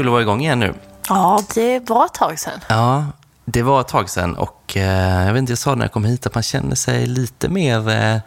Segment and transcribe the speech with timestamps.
[0.00, 0.74] kul att vara igång igen nu.
[1.08, 2.60] Ja, det var ett tag sedan.
[2.68, 3.06] Ja,
[3.44, 6.04] det var ett tag sedan och eh, jag vet inte, jag sa när jag kom
[6.04, 7.88] hit att man känner sig lite mer...
[7.88, 8.18] Eh,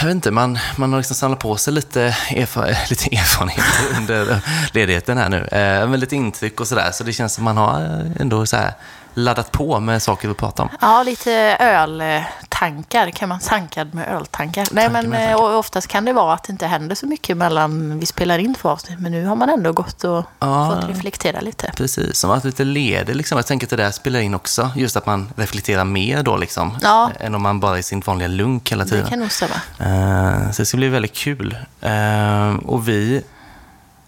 [0.00, 4.40] jag vet inte, man, man har liksom samlat på sig lite, erfar, lite erfarenheter under
[4.72, 5.36] ledigheten här nu.
[5.36, 8.56] Eh, med lite intryck och sådär, så det känns som man har eh, ändå så
[8.56, 8.72] här
[9.16, 10.68] laddat på med saker att prata om.
[10.80, 13.10] Ja, lite öltankar.
[13.10, 14.68] Kan man tankad med öltankar?
[14.70, 17.98] Nej, men med eh, oftast kan det vara att det inte händer så mycket mellan
[18.00, 19.00] vi spelar in två avsnitt.
[19.00, 20.74] Men nu har man ändå gått och Ja.
[20.80, 21.72] fått reflektera lite.
[21.76, 23.38] Precis, som att lite ledig liksom.
[23.38, 24.70] Jag tänker att det där spelar in också.
[24.76, 26.78] Just att man reflekterar mer då liksom.
[26.82, 27.10] Ja.
[27.20, 29.06] Än om man bara är i sin vanliga lunk hela Det tiden.
[29.08, 29.54] kan nog stämma.
[29.78, 31.56] Eh, så det ska bli väldigt kul.
[31.80, 33.22] Eh, och vi...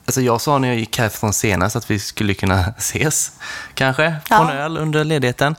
[0.09, 3.33] Alltså jag sa när jag gick härifrån senast att vi skulle kunna ses,
[3.75, 4.51] kanske, på Ja.
[4.51, 5.55] en öl under ledigheten.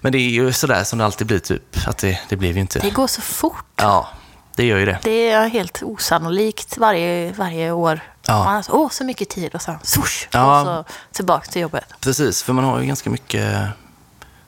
[0.00, 1.62] Men det är ju sådär som det alltid blir, typ.
[1.86, 2.78] Att det, det blev ju inte...
[2.78, 3.64] Det går så fort.
[3.76, 4.08] Ja,
[4.56, 4.98] det gör ju det.
[5.02, 8.00] Det är helt osannolikt varje, varje år.
[8.26, 8.44] Ja.
[8.44, 10.60] Man har så, åh, så mycket tid och sen swoosh, Ja.
[10.60, 11.84] och så tillbaka till jobbet.
[12.00, 13.62] Precis, för man har ju ganska mycket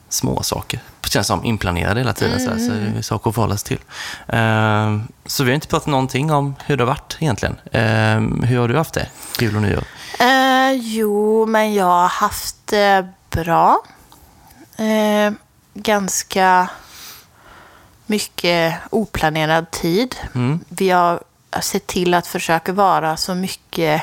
[0.09, 2.39] små saker det känns som inplanerade hela tiden.
[2.39, 3.79] Så, här, så saker att förhålla sig till.
[4.27, 7.55] Eh, så vi har inte pratat någonting om hur det har varit egentligen.
[7.71, 9.07] Eh, hur har du haft det?
[9.39, 9.83] Jul och nyår?
[10.19, 13.83] Eh, jo, men jag har haft det bra.
[14.77, 15.33] Eh,
[15.73, 16.69] ganska
[18.05, 20.15] mycket oplanerad tid.
[20.35, 20.59] Mm.
[20.69, 21.23] Vi har
[21.61, 24.01] sett till att försöka vara så mycket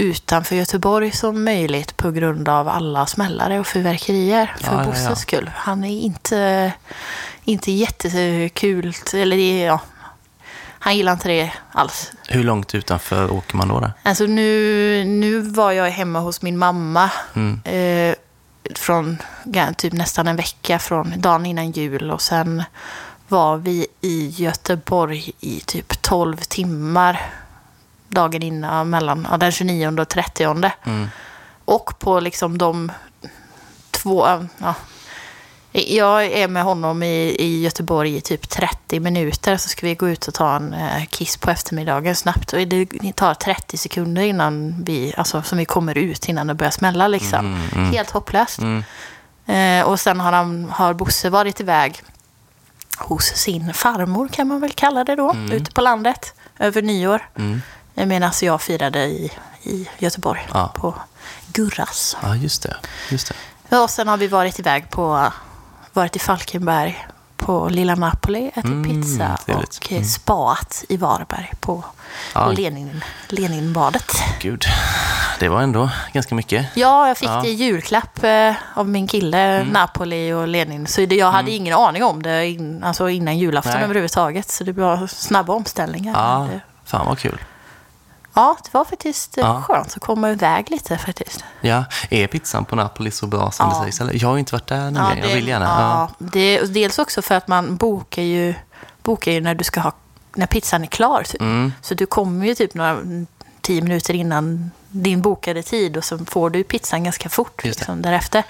[0.00, 4.90] utanför Göteborg som möjligt på grund av alla smällare och fyrverkerier för Ja, ja, ja.
[4.90, 5.50] Bosses skull.
[5.54, 6.72] Han är inte,
[7.44, 9.80] inte jättekul, eller ja,
[10.82, 12.12] han gillar inte det alls.
[12.28, 13.80] Hur långt utanför åker man då?
[13.80, 13.92] Där?
[14.02, 17.60] Alltså nu, nu var jag hemma hos min mamma Mm.
[17.64, 18.14] eh,
[18.74, 22.62] från ja, typ nästan en vecka från dagen innan jul och sen
[23.28, 27.20] var vi i Göteborg i typ 12 timmar
[28.10, 30.44] dagen innan, mellan ja, den 29 och 30.
[30.84, 31.08] Mm.
[31.64, 32.92] Och på liksom de
[33.90, 34.26] två,
[34.58, 34.74] ja,
[35.72, 40.08] jag är med honom i, i Göteborg i typ 30 minuter så ska vi gå
[40.08, 42.52] ut och ta en eh, kiss på eftermiddagen snabbt.
[42.52, 46.70] Och det, tar 30 sekunder innan vi, alltså som vi kommer ut innan det börjar
[46.70, 47.54] smälla liksom.
[47.92, 48.58] Helt hopplöst.
[48.58, 48.82] Mm.
[49.46, 52.02] Eh, och sen har, han, har Bosse varit iväg
[52.98, 57.28] hos sin farmor kan man väl kalla det då, ute på landet över nyår.
[58.02, 58.10] Mm.
[58.12, 60.72] Eh, Medan jag firade i, i Göteborg Ja.
[60.74, 60.94] på
[61.52, 62.16] Gurras.
[62.22, 62.76] Ja, just det.
[63.10, 63.34] Just det.
[63.68, 65.32] Ja, och sen har vi varit iväg på,
[65.92, 67.06] varit i Falkenberg
[67.36, 69.78] på Lilla Napoli, ätit Mm, pizza trevligt.
[69.78, 70.04] och mm.
[70.04, 71.84] spaat i Varberg på
[72.34, 72.46] Ja.
[72.52, 74.12] Lenin, Leninbadet.
[74.40, 74.64] Gud,
[75.38, 76.66] det var ändå ganska mycket.
[76.74, 77.40] Ja, jag fick Ja.
[77.42, 80.86] det i julklapp eh, av min kille, Napoli och Lenin.
[80.86, 83.84] Så det, jag hade ingen aning om det in, alltså innan julafton Nej.
[83.84, 84.50] överhuvudtaget.
[84.50, 86.12] Så det var snabba omställningar.
[86.14, 87.38] Ja, det, fan vad kul.
[88.34, 89.62] Ja, det var faktiskt eh, Ja.
[89.66, 91.44] skönt att komma iväg lite faktiskt.
[91.60, 93.78] Ja, är pizzan på Napoli så bra som Ja.
[93.78, 94.00] det sägs?
[94.00, 94.22] Eller?
[94.22, 95.28] Jag har ju inte varit där nämligen.
[95.28, 95.64] jag vill gärna.
[95.66, 98.54] Ja, det, och dels också för att man bokar ju,
[99.02, 99.92] bokar ju när du ska ha,
[100.34, 101.22] när pizzan är klar.
[101.22, 101.40] Typ.
[101.40, 101.72] Mm.
[101.82, 102.98] Så du kommer ju typ några
[103.60, 107.68] tio minuter innan din bokade tid och så får du pizzan ganska fort det.
[107.68, 108.44] liksom, därefter.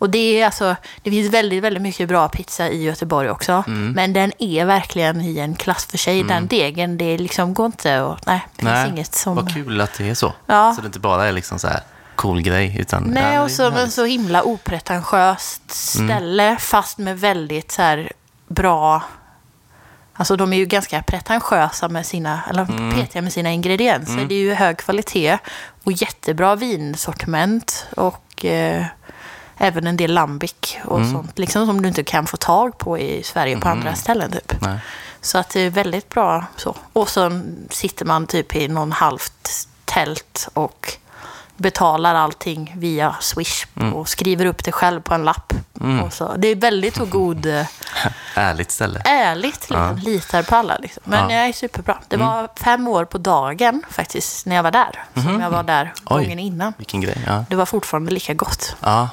[0.00, 3.64] Och det är alltså, det finns väldigt, väldigt mycket bra pizza i Göteborg också.
[3.66, 3.92] Mm.
[3.92, 6.22] Men den är verkligen i en klass för sig.
[6.22, 9.36] Den degen, det liksom går inte och nej, det Nej, finns inget som...
[9.36, 10.32] Vad kul att det är så.
[10.46, 10.72] Ja.
[10.76, 11.80] Så det inte bara är liksom så här
[12.16, 12.76] cool grej.
[12.80, 18.12] Utan, Nej, ja, och så en så himla opretentiöst ställe fast med väldigt så här
[18.48, 19.02] bra...
[20.14, 22.64] Alltså de är ju ganska pretentiösa med sina, eller
[22.96, 24.24] petiga med sina ingredienser.
[24.28, 25.38] Det är ju hög kvalitet
[25.84, 28.84] och jättebra vinsortiment och eh,
[29.60, 30.54] även en del lambic
[30.84, 31.38] och sånt.
[31.38, 34.60] Liksom som du inte kan få tag på i Sverige på andra ställen typ.
[34.60, 34.78] Nej.
[35.20, 36.76] Så att det är väldigt bra så.
[36.92, 37.40] Och så
[37.70, 39.48] sitter man typ i någon halvt
[39.84, 40.92] tält och
[41.56, 45.52] betalar allting via Swish och skriver upp det själv på en lapp.
[46.04, 46.34] Och så.
[46.36, 47.66] Det är väldigt god, eh,
[48.34, 49.02] Ärligt ställe.
[49.04, 49.96] ärligt, liksom.
[50.04, 50.76] litar på alla.
[50.78, 51.02] Liksom.
[51.06, 51.36] Men Ja.
[51.36, 51.98] jag är superbra.
[52.08, 55.04] Det var fem år på dagen faktiskt när jag var där.
[55.14, 56.22] Som jag var där Oj.
[56.24, 56.72] gången innan.
[56.76, 57.24] Vilken grej.
[57.26, 58.76] Ja, Det var fortfarande lika gott.
[58.80, 59.08] ja.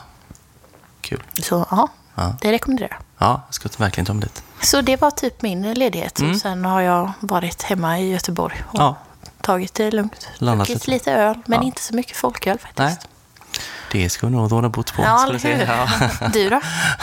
[1.10, 1.24] Kul.
[1.44, 2.36] Så ja, Ja.
[2.42, 3.28] det rekommenderar jag.
[3.28, 4.44] Ja, jag ska verkligen ta mig dit.
[4.62, 6.20] Så det var typ min ledighet.
[6.20, 8.96] Och sen har jag varit hemma i Göteborg och Ja.
[9.42, 10.28] tagit det lugnt.
[10.38, 10.92] Landat lite.
[10.92, 11.66] lite öl, men Ja.
[11.66, 12.78] inte så mycket folköl faktiskt.
[12.80, 12.98] Nej.
[13.92, 15.02] Det vi nog råda bot på.
[15.02, 15.54] Ja, se.
[15.56, 15.66] hur?
[15.66, 15.88] Ja.
[16.34, 16.62] Du då?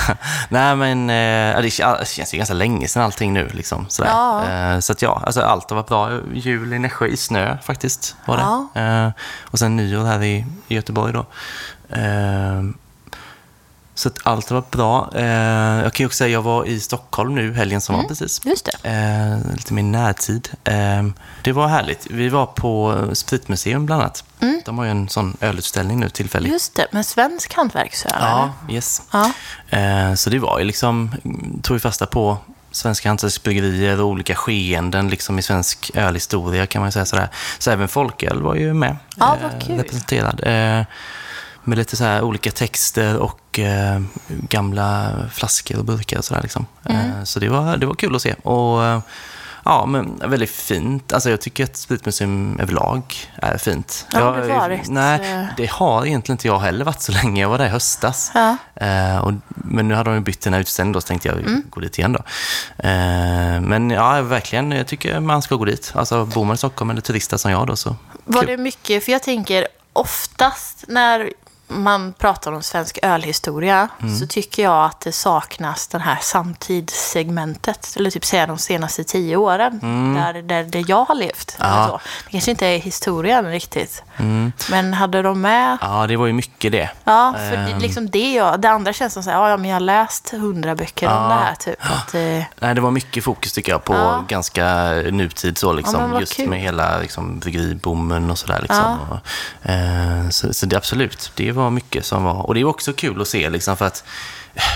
[0.48, 3.48] Nej, men eh, det kän- det känns ju ganska länge sedan allting nu.
[3.48, 4.10] Liksom, sådär.
[4.10, 4.44] Ja.
[4.50, 6.10] Eh, så att ja, alltså, allt har varit bra.
[6.34, 8.16] Jul i Nässjö i snö faktiskt.
[8.26, 8.42] Var det.
[8.80, 8.80] Ja.
[9.06, 9.10] Eh,
[9.42, 11.26] och sen nyår här i, i Göteborg då.
[13.94, 15.10] Eh, så att allt varit bra.
[15.14, 15.24] Eh,
[15.82, 18.40] jag kan ju också säga jag var i Stockholm nu helgen som var precis.
[18.44, 18.88] Just det.
[18.88, 20.48] Eh, lite mer närtid.
[20.64, 21.02] Eh,
[21.42, 22.06] det var härligt.
[22.10, 24.24] Vi var på Spritmuseum bland annat.
[24.64, 26.52] De har ju en sån ölutställning nu tillfälligt.
[26.52, 28.12] Just det, med svensk hantverksöl.
[28.20, 29.02] Ja, yes.
[29.12, 29.32] Ja.
[29.78, 31.14] Eh, så det var ju liksom,
[31.62, 32.38] tog ju fasta på
[32.70, 37.28] svenska hantverksbryggerier och olika skeenden liksom i svensk ölhistoria kan man ju säga sådär.
[37.58, 38.96] Så även folköl var ju med.
[39.16, 39.76] Ja, vad eh, kul.
[39.76, 40.40] Representerad.
[41.64, 46.66] Eh, med lite så olika texter och eh, gamla flaskor och burkar och sådär liksom.
[46.84, 47.10] Mm.
[47.10, 48.34] Eh, så det var, det var kul att se.
[48.42, 49.00] Och eh,
[49.64, 51.12] ja, men väldigt fint.
[51.12, 53.02] Alltså jag tycker att Spritmuseum överlag
[53.36, 54.06] är fint.
[54.12, 55.46] Ja, jag, det har varit, Nej, eh.
[55.56, 57.42] det har egentligen inte jag heller varit så länge.
[57.42, 58.30] Jag var där i höstas.
[58.34, 58.56] Ja.
[58.74, 61.62] Eh, och, men nu hade de bytt den här utställningen då, så tänkte jag Mm.
[61.70, 62.18] gå dit igen då.
[62.88, 65.92] Eh, men ja, verkligen, jag tycker man ska gå dit.
[65.94, 67.96] Alltså bor man i Stockholm eller turister som jag då så.
[68.24, 68.50] Var kul.
[68.50, 71.32] det mycket, för jag tänker oftast när
[71.68, 74.16] man pratar om svensk ölhistoria Mm.
[74.18, 77.94] så tycker jag att det saknas den här samtidssegmentet.
[77.96, 79.78] Eller typ säga de senaste tio åren.
[80.14, 81.56] Där, där, där jag har levt.
[81.58, 81.78] Eller Mm.
[81.80, 81.88] Ja.
[81.88, 82.00] så.
[82.26, 84.02] Det kanske inte är historien riktigt.
[84.16, 84.52] Mm.
[84.70, 85.78] Men hade de med...
[85.80, 86.90] Ja, det var ju mycket det.
[87.04, 87.78] Ja, för det, Ehm.
[87.78, 88.60] liksom det jag...
[88.60, 91.12] Det andra känns som så här, ja, ja, men jag har läst hundra böcker om
[91.12, 91.28] Ja.
[91.28, 91.54] det här.
[91.54, 91.76] Typ.
[91.80, 92.20] Att, eh,
[92.60, 94.24] Nej, det var mycket fokus tycker jag på Ja.
[94.28, 94.64] ganska
[95.10, 96.10] nutid så Ja, liksom.
[96.10, 96.48] vad just kul.
[96.48, 98.98] med hela liksom, bryggeriboomen och sådär liksom.
[99.10, 102.92] Och, eh, så, så det absolut, det var mycket som var, och det är också
[102.92, 104.04] kul att se liksom för att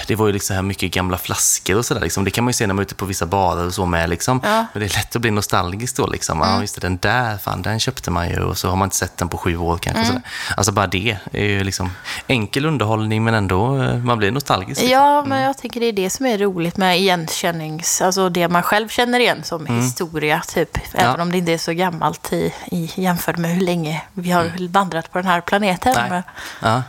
[0.07, 2.01] det var ju liksom mycket gamla flaskor och sådär.
[2.01, 2.25] Liksom.
[2.25, 4.11] Det kan man ju se när man är ute på vissa barer och så med.
[4.11, 4.41] Liksom.
[4.45, 4.67] Ja.
[4.73, 6.07] Men det är lätt att bli nostalgisk då.
[6.07, 6.39] Liksom.
[6.41, 8.97] Ja, just det, den där, fan, den köpte man ju och så har man inte
[8.97, 10.05] sett den på sju år kanske.
[10.05, 10.23] Sådär.
[10.57, 11.91] Alltså bara det är ju liksom
[12.27, 14.81] enkel underhållning men ändå, eh, man blir nostalgisk.
[14.81, 14.99] liksom.
[14.99, 18.01] Ja, men jag tänker det är det som är roligt med igenkännings...
[18.03, 20.79] Alltså det man själv känner igen som historia, typ.
[20.95, 24.69] Även om det inte är så gammalt i, i jämfört med hur länge vi har
[24.69, 25.95] vandrat på den här planeten.
[25.97, 26.11] Nej.
[26.11, 26.23] Men,
[26.63, 26.83] Ja.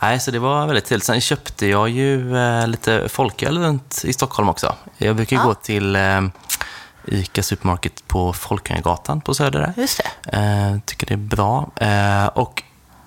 [0.00, 1.04] Nej, så det var väldigt trevligt.
[1.06, 4.74] Sen köpte jag ju eh, lite folköl runt i Stockholm också.
[4.98, 5.46] Jag brukar ju Ja.
[5.46, 6.20] gå till eh,
[7.06, 9.72] ICA Supermarket på Folkungagatan på Söder där.
[9.76, 10.36] just det.
[10.36, 11.70] Eh, tycker det är bra.
[11.76, 12.62] Eh, och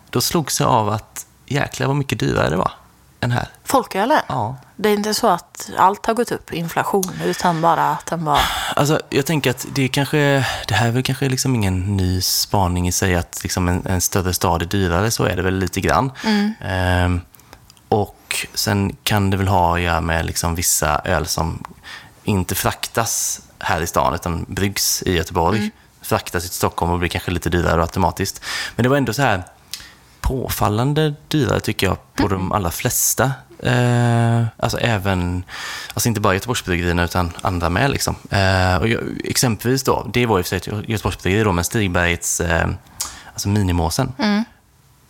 [0.10, 2.72] då slogs jag av att jäklar vad mycket dyrare det var
[3.22, 3.48] än här.
[3.64, 4.22] Folkölen.
[4.28, 4.58] Ja.
[4.76, 8.26] Det är inte så att allt har gått upp i inflation, utan bara att den
[8.26, 8.40] var...
[8.76, 12.22] Alltså, jag tänker att det är kanske, det här är väl kanske liksom ingen ny
[12.22, 15.58] spaning i sig att liksom en, en större stad är dyrare, så är det väl
[15.58, 16.12] lite grann.
[16.62, 17.22] Ehm,
[17.88, 21.64] och sen kan det väl ha att göra med liksom vissa öl som
[22.24, 25.70] inte fraktas här i stan, utan bryggs i Göteborg.
[26.02, 28.42] Fraktas till Stockholm och blir kanske lite dyrare automatiskt.
[28.76, 29.44] Men det var ändå så här
[30.22, 33.32] påfallande dyrare tycker jag på de allra flesta.
[33.64, 35.44] Eh, alltså även,
[35.94, 37.92] alltså inte bara Göteborgsbryggerierna utan andra med.
[37.92, 38.16] Liksom.
[38.30, 42.42] Eh, och jag, exempelvis då, det var ju för sig ett Göteborgsbryggeri då, men Stigbergets
[42.42, 42.68] eh,
[43.34, 44.14] alltså minimåsen.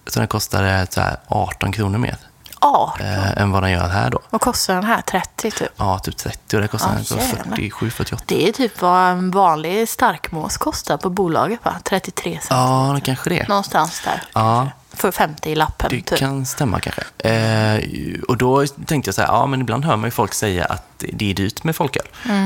[0.08, 2.18] Så den kostade så här 18 kronor mer
[2.62, 3.06] 18.
[3.06, 4.20] eh, än vad den gör här då.
[4.30, 5.02] Vad kostar den här?
[5.02, 5.70] 30 typ?
[5.78, 7.44] Ja, typ 30 och det kostar Ja, den så jävlar.
[7.56, 8.24] 47, 48.
[8.28, 11.76] Det är typ vad en vanlig starkmås kostar på bolaget, va?
[11.84, 12.46] 33 cent.
[12.50, 13.48] Ja, det kanske det.
[13.48, 14.24] Någonstans där.
[14.34, 14.70] Ja.
[15.02, 16.20] För 50 i lappen, Det typ.
[16.20, 17.02] kan stämma kanske.
[17.30, 17.84] Eh,
[18.28, 20.84] och då tänkte jag så här, ja men ibland hör man ju folk säga att
[21.00, 22.06] det är dyrt med folköl.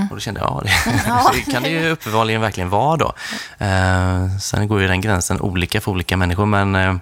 [0.09, 0.99] Och då kände jag, ja det, Mm.
[1.07, 1.33] Ja.
[1.51, 3.13] kan det ju uppenbarligen verkligen vara då.
[3.57, 6.95] Eh, sen går ju den gränsen olika för olika människor, men eh,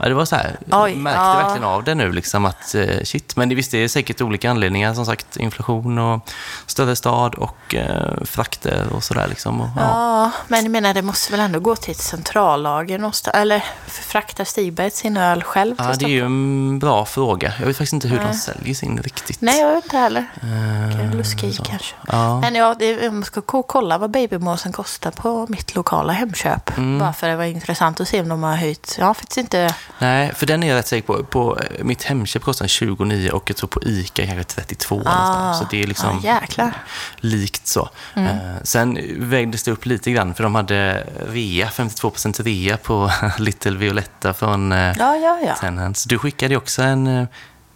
[0.00, 1.34] ja, det var så här, Oj, märkte ja.
[1.36, 4.50] verkligen av det nu liksom att eh, shit, men det visst det är säkert olika
[4.50, 6.20] anledningar, som sagt inflation och
[6.66, 9.60] större stad och eh, frakter och sådär liksom.
[9.60, 9.82] Och, ja.
[9.82, 13.36] Ja, men jag menar det måste väl ändå gå till ett centrallager någonstans.
[13.36, 17.52] Eller fraktar Stigberg sin öl själv till Ja, det är ju en bra fråga.
[17.60, 19.40] Jag vet faktiskt inte hur de säljer sin riktigt.
[19.40, 20.26] Nej, jag vet inte heller.
[20.42, 21.62] Eh, luska i så.
[21.64, 21.94] kanske.
[22.08, 22.40] Ja.
[22.40, 26.76] Men ja, jag ska ko- kolla vad babymåsen kostar på mitt lokala Hemköp.
[26.78, 26.98] Mm.
[26.98, 28.96] Bara för det var intressant att se om de har höjt.
[28.98, 29.65] Jag har faktiskt inte...
[29.98, 31.24] Nej, för den är jag rätt säker på.
[31.24, 35.58] På eh, mitt Hemköp kostar den 29 och jag tror på ICA kanske 32 någonstans.
[35.58, 36.72] Så det är liksom ah, jäklar.
[37.16, 37.88] likt så.
[38.14, 43.76] Eh, sen vägdes det upp lite grann för de hade rea, 52% rea på Little
[43.76, 45.54] Violetta från eh, Ja, ja, ja.
[45.54, 46.04] Tenhans.
[46.04, 47.28] Du skickade också en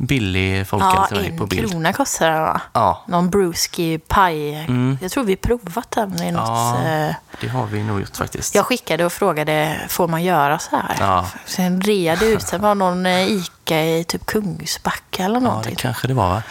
[0.07, 1.71] billig folköl Ja, till mig på en bild.
[1.71, 2.61] krona kostar den va?
[2.73, 4.66] Ja, Någon brewski paj.
[5.00, 6.49] Jag tror vi provat den i något...
[6.76, 6.92] Mm.
[6.92, 7.09] Ja.
[7.09, 8.54] eh, det har vi nog gjort faktiskt.
[8.54, 10.97] Jag skickade och frågade, får man göra så här?
[11.00, 11.26] Ja.
[11.47, 15.76] Sen reade ut, sen var någon eh, Ica i typ Kungsbacka eller ja, det någonting.
[15.76, 16.42] kanske det var va?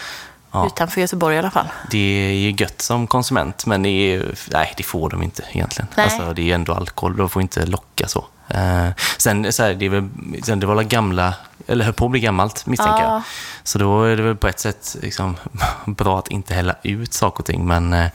[0.52, 0.66] Ja.
[0.68, 1.68] Utanför Göteborg i alla fall.
[1.92, 1.98] Det
[2.30, 5.88] är ju gött som konsument, men det, är, ju- nej, det får de inte egentligen.
[5.98, 6.04] Nej.
[6.06, 8.26] Alltså, det är ändå alkohol, de får inte locka så.
[8.50, 10.10] Eh, sen, så här, det, är väl,
[10.44, 11.34] sen det var gamla,
[11.68, 13.14] eller höll på att bli gammalt misstänker Ja.
[13.14, 13.22] jag.
[13.64, 15.36] Så då är det väl på ett sätt liksom,
[15.86, 18.08] bra att inte hälla ut saker och ting, men eh,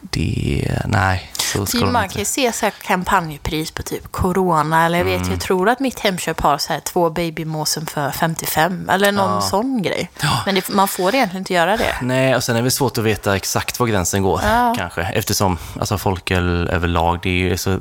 [0.00, 1.30] det, nej.
[1.52, 5.04] Så Så scrollar man kan ju se så här kampanjpris på typ Corona eller jag
[5.04, 5.30] vet, Mm.
[5.30, 9.40] jag tror att mitt Hemköp har så här två babymåsen för 55 eller någon Ja.
[9.40, 10.10] sån grej.
[10.22, 10.42] Ja.
[10.46, 11.94] Men det, man får egentligen inte göra det.
[12.02, 14.74] Nej, och sen är det svårt att veta exakt var gränsen går, Ja.
[14.78, 15.02] kanske.
[15.02, 17.78] Eftersom alltså, folköl överlag, det är ju, så,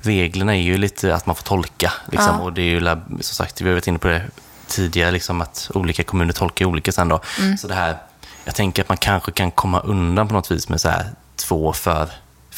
[0.00, 1.92] reglerna är ju lite att man får tolka.
[2.10, 2.42] Liksom, Ja.
[2.44, 2.80] Och det är ju,
[3.20, 4.22] som sagt, vi har varit inne på det
[4.66, 7.20] tidigare, liksom, att olika kommuner tolkar olika sen då.
[7.38, 7.58] Mm.
[7.58, 7.96] Så det här,
[8.44, 11.06] jag tänker att man kanske kan komma undan på något vis med så här
[11.36, 12.08] två för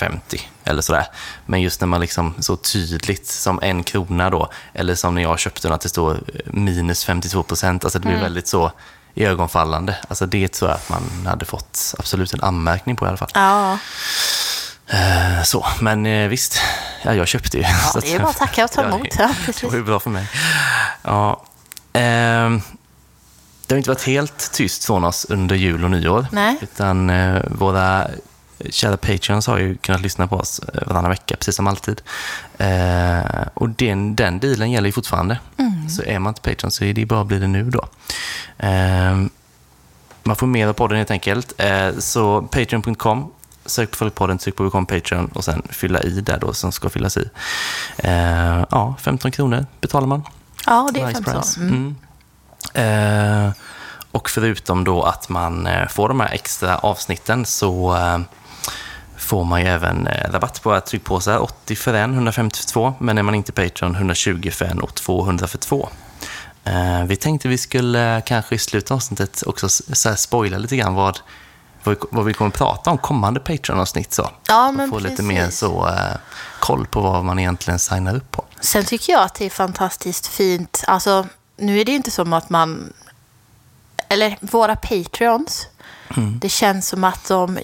[0.07, 1.07] 50 eller sådär.
[1.47, 5.39] Men just när man liksom så tydligt som en krona då, eller som när jag
[5.39, 8.73] köpte den att det står minus 52 procent, alltså det blir väldigt så
[9.15, 9.97] ögonfallande.
[10.09, 13.31] Alltså det tror jag att man hade fått absolut en anmärkning på i alla fall.
[13.35, 13.79] Ja,
[14.87, 16.61] Eh, Så, men eh, visst,
[17.03, 17.63] ja, jag köpte ju.
[17.63, 19.03] ja det är bara att tacka och ta emot.
[19.17, 19.31] det- Ja,
[19.61, 20.29] Det var ju bra för mig.
[21.03, 21.45] Ja,
[21.93, 22.63] ehm,
[23.67, 26.27] det har inte varit helt tyst från oss under jul och nyår.
[26.33, 26.57] Nej.
[26.61, 28.09] Utan eh, våra
[28.71, 32.03] kära patreons har ju kunnat lyssna på oss eh, varannan vecka, precis som alltid.
[32.59, 35.39] Eh, och den, den dealen gäller ju fortfarande.
[35.57, 35.89] Mm.
[35.89, 37.89] Så är man inte patreon så är det bara att bli det nu då.
[38.59, 39.31] Ehm,
[40.23, 41.53] man får mer av podden helt enkelt.
[41.59, 43.33] Eh, så patreon.com,
[43.67, 46.89] sök på Följ-podden, tryck på Become Patreon och sen fylla i där då som ska
[46.89, 47.31] fyllas i.
[47.99, 50.23] Eh, ja, 15 kronor betalar man.
[50.67, 51.35] Ja, det är Nice 15.
[51.35, 51.61] price.
[51.61, 51.97] Mm.
[52.75, 53.47] Mm.
[53.47, 53.53] Eh,
[54.13, 58.19] och förutom då att man eh, får de här extra avsnitten så eh,
[59.23, 61.43] får man ju även eh, rabatt på tryckpåsar.
[61.43, 62.95] 80 för en, 150 för två.
[62.99, 65.89] Men är man inte Patreon, 120 för en och 200 för två.
[66.65, 70.95] Eh, vi tänkte vi skulle kanske i slutet av avsnittet också så spoila lite grann
[70.95, 71.21] vad,
[72.11, 74.13] vad, vi, kommer att prata om kommande Patreon-avsnitt.
[74.13, 74.31] Så.
[74.49, 75.27] Ja, Och men få lite precis.
[75.27, 76.17] mer så, eh,
[76.61, 78.45] koll på vad man egentligen signar upp på.
[78.61, 80.85] Sen tycker jag att det är fantastiskt fint.
[80.87, 81.27] Alltså,
[81.57, 82.93] nu är det inte som att man...
[84.09, 85.67] Eller våra Patreons.
[86.17, 86.39] Mm.
[86.39, 87.59] Det känns som att de...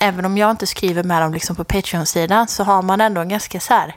[0.00, 3.28] Även om jag inte skriver med dem liksom på Patreon-sidan så har man ändå en
[3.28, 3.96] ganska så här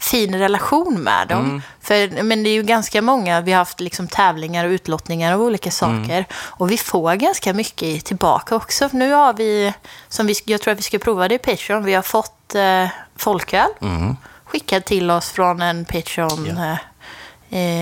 [0.00, 1.44] fin relation med dem.
[1.44, 1.62] Mm.
[1.80, 5.42] För, men det är ju ganska många, vi har haft liksom tävlingar och utlottningar av
[5.42, 6.04] olika Mm.
[6.04, 6.24] saker.
[6.34, 8.88] Och vi får ganska mycket tillbaka också.
[8.92, 9.72] Nu har vi,
[10.08, 12.86] som vi, jag tror att vi ska prova det i Patreon, vi har fått eh,
[13.16, 14.16] folköl Mm.
[14.44, 16.76] skickad till oss från en Patreon, eh,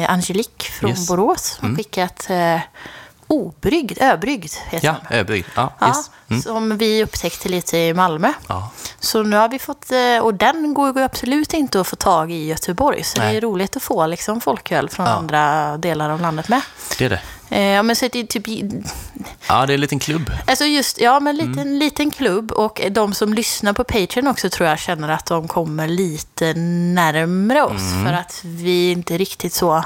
[0.03, 1.09] eh, Angelique från Yes.
[1.09, 1.57] Borås.
[1.61, 1.77] Hon Mm.
[1.77, 2.61] skickat eh,
[3.27, 5.19] obryggd, öbryggd heter Ja, den.
[5.19, 5.47] öbrygd.
[5.55, 6.11] Ja, Ja, yes.
[6.31, 6.43] Mm.
[6.43, 8.33] Som vi upptäckte lite i Malmö.
[8.49, 8.71] ja.
[9.01, 12.33] Så nu har vi fått, eh, och den går ju absolut inte att få tag
[12.33, 13.03] i i Göteborg.
[13.05, 13.37] Så det Nej.
[13.37, 15.13] är roligt att få liksom folköl från Ja.
[15.13, 16.61] andra delar av landet med.
[16.99, 17.21] det är det.
[17.51, 18.49] Eh, Ja, men så det är typ,
[19.49, 20.31] Ja, det är en liten klubb.
[20.47, 21.79] alltså just, ja men liten, Mm.
[21.79, 25.89] liten klubb och de som lyssnar på Patreon också tror jag känner att de kommer
[25.89, 27.93] lite närmre oss.
[27.93, 28.05] Mm.
[28.05, 29.85] För att vi är inte riktigt så,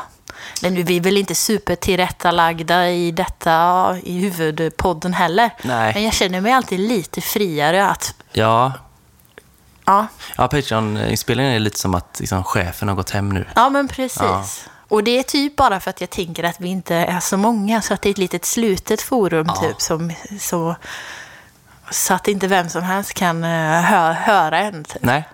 [0.62, 5.50] eller nu, vi är väl inte supertillrättalagda i detta, i huvudpodden heller.
[5.62, 5.94] Nej.
[5.94, 8.73] Men jag känner mig alltid lite friare att, Ja,
[9.85, 10.06] ja,
[10.37, 13.47] ja Patreon-inspelningen är lite som att liksom, chefen har gått hem nu.
[13.54, 14.20] Ja, men precis.
[14.23, 14.44] Ja.
[14.88, 17.82] Och det är typ bara för att jag tänker att vi inte är så många,
[17.82, 19.54] så att det är ett litet slutet forum Ja.
[19.54, 19.80] typ.
[19.80, 20.76] Som, så,
[21.90, 24.85] så att inte vem som helst kan eh, hö, höra en.
[24.85, 25.02] Typ.
[25.02, 25.28] Nej.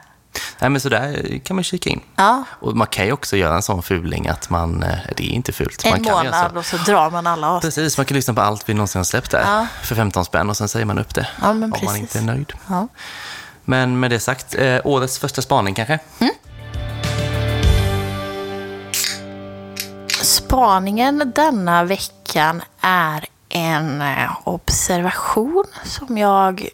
[0.59, 2.01] Nej, men så där kan man kika in.
[2.17, 5.31] Ja, Och man kan ju också göra en sån fuling att man, eh, det är
[5.31, 5.85] inte fult.
[5.85, 6.59] en man kan månad så.
[6.59, 7.75] och så drar man alla avsnitt.
[7.75, 9.67] Precis, man kan lyssna på allt vi någonsin har släppt där Ja.
[9.83, 12.23] för 15 spänn och sen säger man upp det Ja, men om man inte är
[12.23, 12.53] nöjd.
[12.69, 12.89] Ja.
[13.65, 15.99] Men med det sagt, eh, årets första spaning kanske?
[20.23, 26.69] Spaningen denna veckan är en eh, observation som jag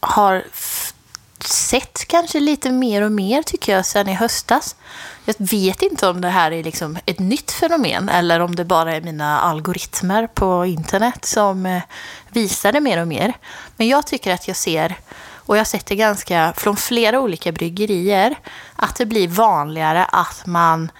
[0.00, 0.44] har
[1.44, 4.76] sett kanske lite mer och mer tycker jag sen i höstas.
[5.24, 8.96] Jag vet inte om det här är liksom ett nytt fenomen eller om det bara
[8.96, 11.82] är mina algoritmer på internet som eh,
[12.28, 13.36] visar det mer och mer.
[13.76, 14.98] Men jag tycker att jag ser,
[15.34, 18.38] och jag har sett det ganska från flera olika bryggerier,
[18.76, 20.90] att det blir vanligare att man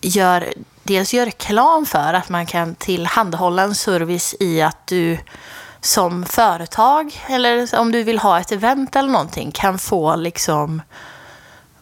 [0.00, 0.52] gör,
[0.82, 5.18] dels gör reklam för att man kan tillhandahålla en service i att du
[5.86, 10.82] som företag eller om du vill ha ett event eller någonting kan få liksom,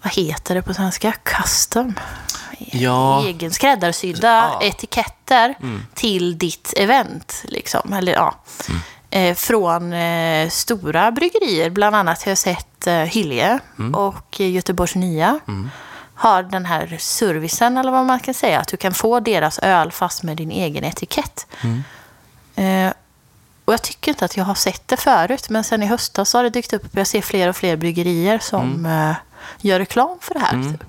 [0.03, 1.13] vad heter det på svenska?
[1.23, 1.95] Custom?
[2.59, 3.23] Ja.
[3.25, 4.67] Egen skräddarsydda Ja.
[4.67, 5.55] etiketter
[5.95, 7.43] till ditt event.
[7.45, 7.93] Liksom.
[7.93, 8.35] Eller, ja.
[9.11, 11.71] eh, från eh, stora bryggerier.
[11.71, 13.59] Bland annat har jag sett eh, Hyllie
[13.95, 15.41] och eh, Göteborgs Nya.
[16.15, 18.61] Har den här servicen, eller vad man kan säga.
[18.61, 21.47] Att du kan få deras öl fast med din egen etikett.
[22.57, 22.91] Eh,
[23.65, 25.51] och jag tycker inte att jag har sett det förut.
[25.51, 26.87] Men sen i höstas har det dykt upp.
[26.93, 29.15] Jag ser fler och fler bryggerier som eh,
[29.61, 30.63] gör reklam för det här.
[30.63, 30.85] Typ.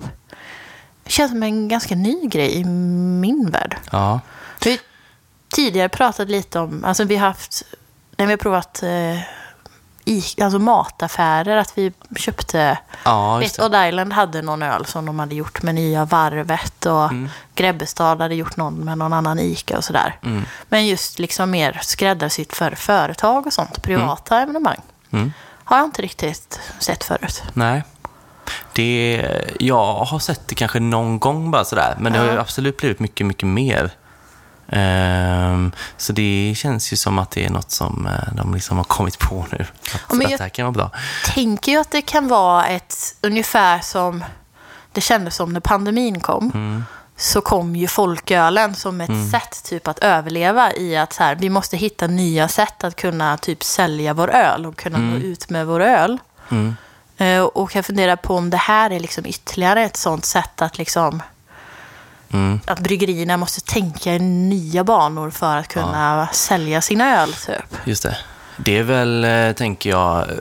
[1.04, 3.76] Det känns som en ganska ny grej i min värld.
[3.92, 4.20] Ja.
[4.64, 4.80] Vi
[5.48, 7.62] tidigare pratat lite om, alltså vi har haft,
[8.16, 9.20] när vi har provat eh,
[10.06, 12.78] i, alltså mataffärer, att vi köpte...
[13.04, 13.58] Ja, Vet.
[13.58, 17.28] Odd Island hade någon öl som de hade gjort med nya Varvet och Mm.
[17.54, 20.18] Grebbestad hade gjort någon med någon annan ICA och sådär.
[20.22, 20.44] Mm.
[20.68, 24.80] Men just liksom mer skräddarsytt för företag och sånt, privata evenemang.
[25.10, 25.32] Mm.
[25.64, 27.42] Har jag inte riktigt sett förut.
[27.52, 27.84] Nej.
[28.72, 29.28] Det,
[29.60, 33.26] jag har sett det kanske någon gång bara sådär, men det har absolut blivit mycket,
[33.26, 33.90] mycket mer.
[34.68, 38.84] Ehm, så det känns ju som att det är något som eh, de liksom har
[38.84, 39.58] kommit på nu.
[39.94, 40.90] Att, Ja, men att jag- det här kan vara bra.
[41.34, 44.24] tänker ju att det kan vara ett ungefär som
[44.92, 46.50] det kändes som när pandemin kom.
[46.54, 46.84] Mm.
[47.18, 51.50] Så kom ju folkölen som ett sätt typ att överleva i att så här, vi
[51.50, 55.66] måste hitta nya sätt att kunna typ sälja vår öl och kunna nå ut med
[55.66, 56.18] vår öl.
[56.50, 56.76] Mm.
[57.16, 60.78] Eh, Och jag funderar på om det här är liksom ytterligare ett sånt sätt att
[60.78, 61.22] liksom
[62.36, 62.60] Mm.
[62.64, 67.76] att bryggerierna måste tänka i nya banor för att kunna sälja sina öl typ.
[67.84, 68.16] Just det.
[68.56, 70.34] Det är väl, eh, tänker jag, eh,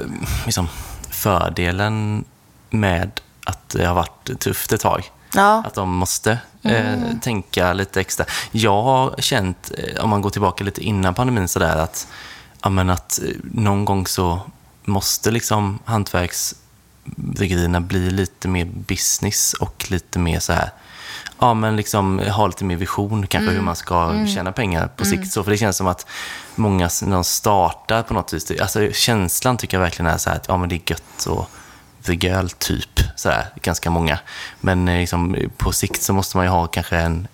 [0.46, 0.68] liksom
[1.10, 2.26] fördelen
[2.70, 3.12] med
[3.46, 5.12] att det har varit tufft ett tag.
[5.36, 8.26] Ja, Att de måste eh, tänka lite extra.
[8.52, 12.08] Jag har känt, eh, om man går tillbaka lite innan pandemin, sådär att,
[12.64, 14.40] ja, att eh, någon gång så
[14.84, 20.70] måste liksom hantverksbryggerierna bli lite mer business och lite mer så här
[21.40, 25.32] Ja, men liksom ha lite mer vision kanske hur man ska tjäna pengar på sikt.
[25.32, 26.08] Så, för det känns som att
[26.56, 30.38] många när de startar på något vis, alltså känslan tycker jag verkligen är så här
[30.38, 31.50] att ja, men det är gött och
[32.06, 33.00] brygga öl, typ.
[33.16, 34.20] Sådär, ganska många.
[34.62, 37.28] Men eh, liksom, på sikt så måste man ju ha kanske en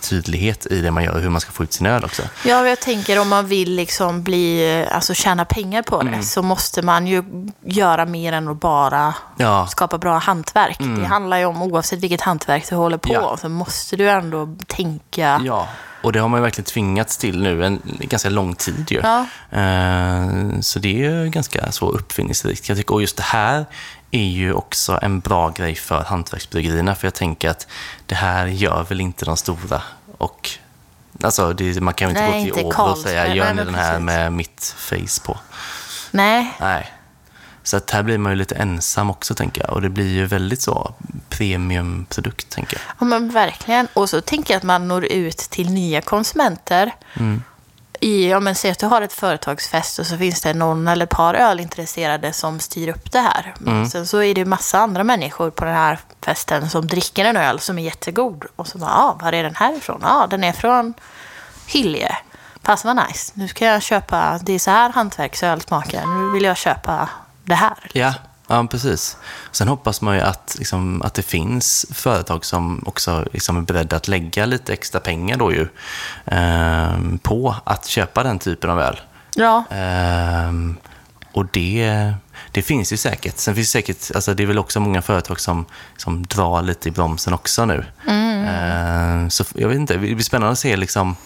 [0.00, 2.22] tydlighet i det man gör och hur man ska få ut sin öl också.
[2.44, 6.82] Ja, jag tänker om man vill liksom bli, alltså tjäna pengar på det så måste
[6.82, 7.22] man ju
[7.64, 10.78] göra mer än att bara Ja, skapa bra hantverk.
[10.78, 13.36] Det handlar ju om, oavsett vilket hantverk du håller på, Ja.
[13.40, 15.40] så måste du ändå tänka.
[15.44, 15.68] ja.
[16.02, 19.00] Och det har man ju verkligen tvingats till nu en ganska lång tid ju.
[19.02, 19.26] Ja.
[19.58, 22.68] Eh, Så det är ju ganska så uppfinningsrikt.
[22.68, 23.66] Jag tycker, och just det här
[24.10, 26.94] är ju också en bra grej för hantverksbryggerierna.
[26.94, 27.66] För jag tänker att
[28.06, 29.82] det här gör väl inte de stora.
[30.18, 30.50] Och
[31.22, 33.74] Alltså, det, man kan ju inte Nej, gå till Åbro och säga gör ni den
[33.74, 34.04] här precis.
[34.04, 35.38] med mitt face på.
[36.10, 36.92] Nej, Nej.
[37.62, 39.70] Så att här blir man ju lite ensam också, tänker jag.
[39.70, 40.94] Och det blir ju väldigt så
[41.28, 42.94] premiumprodukt, tänker jag.
[42.98, 43.88] ja, men verkligen.
[43.94, 46.94] Och så tänker jag att man når ut till nya konsumenter.
[47.14, 47.42] Mm.
[48.00, 51.04] I, ja, men säg att du har ett företagsfest och så finns det någon eller
[51.04, 53.54] ett par ölintresserade som styr upp det här.
[53.66, 53.88] Mm.
[53.88, 57.60] Sen så är det massa andra människor på den här festen som dricker en öl
[57.60, 58.44] som är jättegod.
[58.56, 60.00] Och så bara, ja, var är den här ifrån?
[60.02, 60.94] Ja, den är från
[61.66, 62.16] Hyllie.
[62.62, 63.32] Fast vad nice.
[63.34, 66.06] Nu ska jag köpa, det är så här hantverksöl smakar.
[66.06, 67.08] Nu vill jag köpa
[67.44, 67.90] det här.
[67.92, 68.14] Ja,
[68.48, 69.16] ja precis.
[69.52, 73.96] Sen hoppas man ju att, liksom, att det finns företag som också liksom är beredda
[73.96, 75.68] att lägga lite extra pengar då ju,
[76.24, 79.00] ehm, på att köpa den typen av öl.
[79.34, 80.76] Ja, Ehm,
[81.32, 82.12] och det,
[82.52, 83.38] det finns ju säkert.
[83.38, 86.88] Sen finns det säkert, alltså det är väl också många företag som, som drar lite
[86.88, 87.84] i bromsen också nu.
[88.06, 91.16] Ehm, så jag vet inte, det blir spännande att se liksom,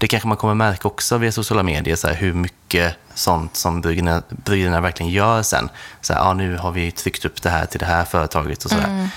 [0.00, 3.80] det kanske man kommer märka också via sociala medier, så här, hur mycket sånt som
[3.80, 5.68] bryggerierna, bryggerierna verkligen gör sen.
[6.00, 8.70] Så här, ja, nu har vi tryckt upp det här till det här företaget och
[8.70, 9.08] sådär.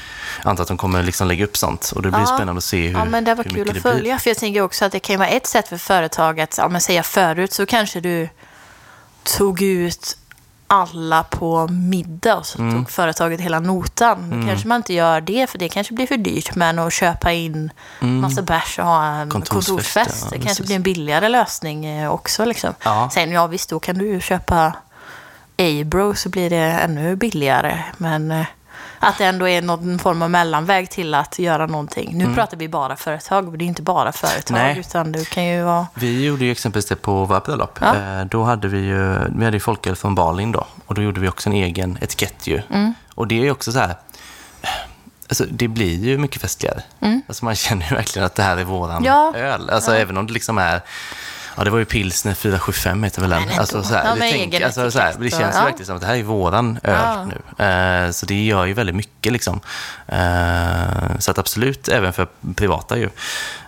[0.43, 2.25] Jag antar att de kommer liksom lägga upp sånt och det blir Ja.
[2.25, 4.19] spännande att se hur, ja, men det var kul mycket att det följa.
[4.19, 6.69] För jag tänker också att det kan ju vara ett sätt för företag att, ja,
[6.69, 8.29] men säga förut så kanske du
[9.23, 10.17] tog ut
[10.73, 12.73] alla på middag och så Mm.
[12.75, 14.29] tog företaget hela notan.
[14.29, 16.55] Nu kanske man inte gör det för det kanske blir för dyrt.
[16.55, 19.29] Men att köpa in massa bärs och ha en Mm.
[19.29, 20.09] Kontorsfest, kontorsfest.
[20.21, 20.45] ja, det precis.
[20.45, 22.45] kanske blir en billigare lösning eh, också.
[22.45, 22.73] Liksom.
[22.83, 23.09] Ja.
[23.13, 24.73] Sen ja visst, då kan du ju köpa
[25.57, 27.79] Abro så blir det ännu billigare.
[27.97, 28.45] Men eh,
[29.03, 32.17] att det ändå är någon form av mellanväg till att göra någonting.
[32.17, 34.57] Nu pratar vi bara företag, men det är inte bara företag.
[34.57, 34.67] Mm.
[34.71, 34.79] Nej.
[34.79, 35.87] Utan det kan ju vara...
[35.93, 37.79] Vi gjorde ju exempelvis det på våra bröllop.
[37.81, 37.95] Ja.
[37.95, 40.65] Eh, Då hade vi ju, vi hade ju folköl från Balin då.
[40.85, 42.61] Och då gjorde vi också en egen etikett ju.
[42.69, 42.93] Mm.
[43.15, 43.95] Och det är ju också så här,
[45.29, 46.81] alltså det blir ju mycket festligare.
[47.27, 49.05] Alltså man känner ju verkligen att det här är våran Mm.
[49.05, 49.33] Ja.
[49.35, 49.69] öl.
[49.69, 50.81] Alltså även om det liksom är,
[51.57, 53.41] ja det var ju pilsner 475 heter väl den.
[53.41, 53.53] Ändå.
[53.59, 55.63] Alltså, så här, Ja, det, tänk, alltså, så här, det känns ja.
[55.63, 57.65] verkligen som att det här är våran öl nu.
[57.65, 59.59] Eh, Så det gör ju väldigt mycket liksom.
[60.07, 63.05] Eh, Så att absolut, även för privata ju.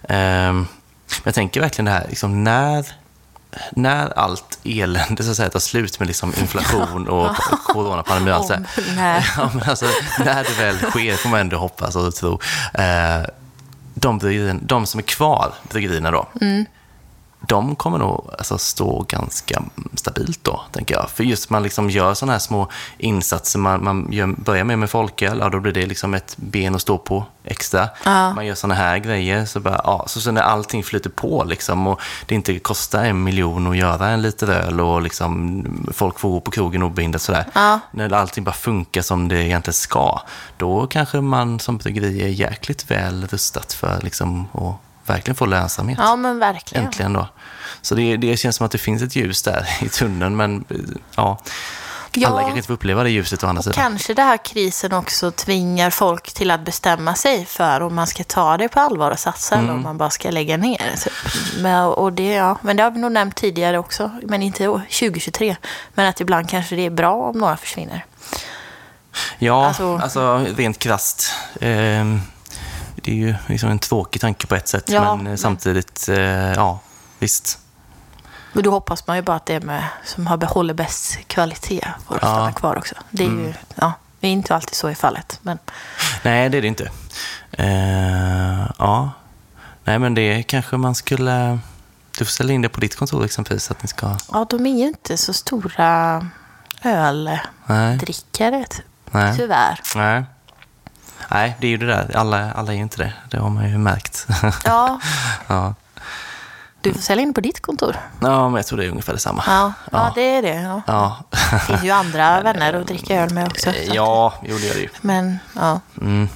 [0.04, 0.68] Eh, Men
[1.24, 2.86] jag tänker verkligen det här, liksom när,
[3.72, 8.48] när allt elände så att säga tar slut med liksom inflation och coronapandemi och allt
[8.48, 8.62] så här.
[8.78, 9.26] Om, nej.
[9.38, 9.86] Ja, men alltså,
[10.20, 12.40] när det väl sker får man ändå hoppas och tro.
[12.74, 13.26] Eh,
[13.94, 16.28] de, bryggerierna, de som är kvar, bryggerierna då,
[17.48, 19.64] de kommer nog alltså, stå ganska
[19.96, 21.10] stabilt då, tänker jag.
[21.10, 24.90] För just man liksom gör sådana här små insatser, man, man gör, börjar med med
[24.90, 27.90] folköl, ja, då blir det liksom ett ben att stå på extra.
[28.06, 28.34] Ja.
[28.34, 31.88] Man gör sådana här grejer, så, bara, ja, så, så när allting flyter på liksom,
[31.88, 36.30] och det inte kostar en miljon att göra en liter öl och liksom, folk får
[36.30, 37.46] gå på krogen obehindrat sådär.
[37.54, 37.80] Ja.
[37.92, 40.22] När allting bara funkar som det egentligen ska,
[40.58, 46.00] då kanske man som bryggeri är jäkligt väl rustat för liksom, att verkligen få lönsamhet.
[46.02, 46.86] Ja, men verkligen.
[46.86, 47.28] Äntligen då.
[47.82, 50.76] Så det, det känns som att det finns ett ljus där i tunneln, men eh,
[51.16, 51.38] ja,
[52.18, 52.28] Ja.
[52.28, 53.74] alla kanske inte får uppleva det ljuset å andra sidan.
[53.76, 58.24] Kanske det här krisen också tvingar folk till att bestämma sig för om man ska
[58.24, 60.96] ta det på allvar och satsa eller om man bara ska lägga ner.
[61.04, 61.14] Typ.
[61.62, 64.82] Men, och det, ja, men det har vi nog nämnt tidigare också, men inte år
[65.00, 65.56] 2023.
[65.94, 68.06] Men att ibland kanske det är bra om några försvinner.
[69.40, 71.32] Ja, Alltså- alltså, rent krasst.
[71.62, 72.22] ehm,
[73.06, 76.10] det är ju liksom en tråkig tanke på ett sätt, Ja, men eh, men- samtidigt,
[76.10, 76.18] eh,
[76.54, 76.80] ja,
[77.20, 77.60] visst.
[78.54, 82.18] Men då hoppas man ju bara att det med, som har behåller bäst kvalitet får
[82.22, 82.28] Ja.
[82.28, 82.96] stanna kvar också.
[83.10, 85.40] Det är ju, ja, det är inte alltid så i fallet.
[85.42, 85.60] Men
[86.24, 86.92] Nej, det är det inte.
[87.52, 89.12] Eh, ja,
[89.84, 91.60] nej men det kanske man skulle...
[92.18, 94.18] Du får ställa in det på ditt kontor exempelvis, att ni ska...
[94.32, 96.28] ja, de är ju inte så stora
[96.84, 98.86] öldrickare, typ.
[99.12, 99.38] nej.
[99.38, 99.80] tyvärr.
[99.96, 100.24] Nej.
[101.32, 102.16] Nej, det är ju det där.
[102.18, 103.14] Alla, alla är inte det.
[103.32, 104.28] Det har man ju märkt.
[104.66, 105.00] Ja,
[105.48, 105.74] ja.
[106.82, 107.96] du får sälja in på ditt kontor.
[108.22, 109.44] ja, men jag tror det är ungefär detsamma.
[109.48, 109.92] Ja, ja.
[109.92, 110.12] Ja.
[110.16, 110.62] det är det.
[110.62, 110.82] Ja.
[110.88, 113.72] Ja, Det finns ju andra vänner att dricka öl med också.
[113.94, 114.90] ja jo, det gör det ju.
[115.02, 116.30] Men ja, Mm.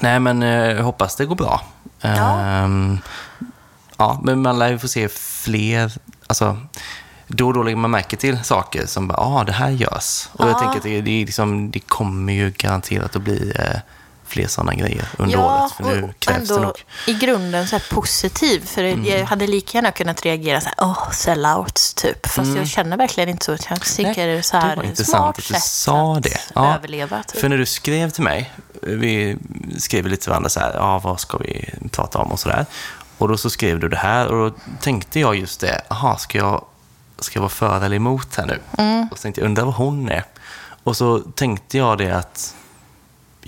[0.00, 1.60] Nej, men eh, jag hoppas det går bra.
[2.00, 2.40] Ja.
[2.40, 2.98] Ehm,
[3.96, 5.92] ja, men man lär ju få se fler...
[6.26, 6.56] Alltså,
[7.28, 10.28] då och då lägger man märke till saker som bara, ah, det här görs.
[10.32, 10.58] Och jag Ja.
[10.58, 13.80] tänker att det, det, liksom, det kommer ju garanterat att bli eh,
[14.28, 15.72] fler sådana grejer under ja året.
[15.72, 16.84] För nu krävs det ändå nog.
[17.06, 18.66] i grunden så här positiv.
[18.66, 19.04] För Mm.
[19.04, 22.26] jag hade lika gärna kunnat reagera så här, åh, sellouts typ.
[22.26, 23.56] Fast jag känner verkligen inte så.
[23.70, 24.64] Jag tycker det är så Mm.
[24.64, 26.38] det här var intressant att du sa det.
[26.54, 26.74] Ja.
[26.74, 27.22] överleva.
[27.22, 27.40] Typ.
[27.40, 29.36] För när du skrev till mig, vi
[29.78, 32.66] skrev lite till varandra så här, ja, vad ska vi prata om och sådär.
[33.18, 36.38] Och då så skrev du det här och då tänkte jag just det, aha, ska
[36.38, 36.64] jag,
[37.18, 38.60] ska jag vara för eller emot här nu?
[38.78, 39.08] Mm.
[39.10, 40.24] Och så tänkte jag, undrar vad hon är.
[40.84, 42.54] Och så tänkte jag det att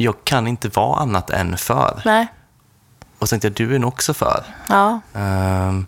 [0.01, 2.03] jag kan inte vara annat än för.
[2.05, 2.27] Nej,
[3.19, 4.45] Och så tänkte jag, du är nog också för.
[4.69, 5.01] ja.
[5.15, 5.87] Ehm,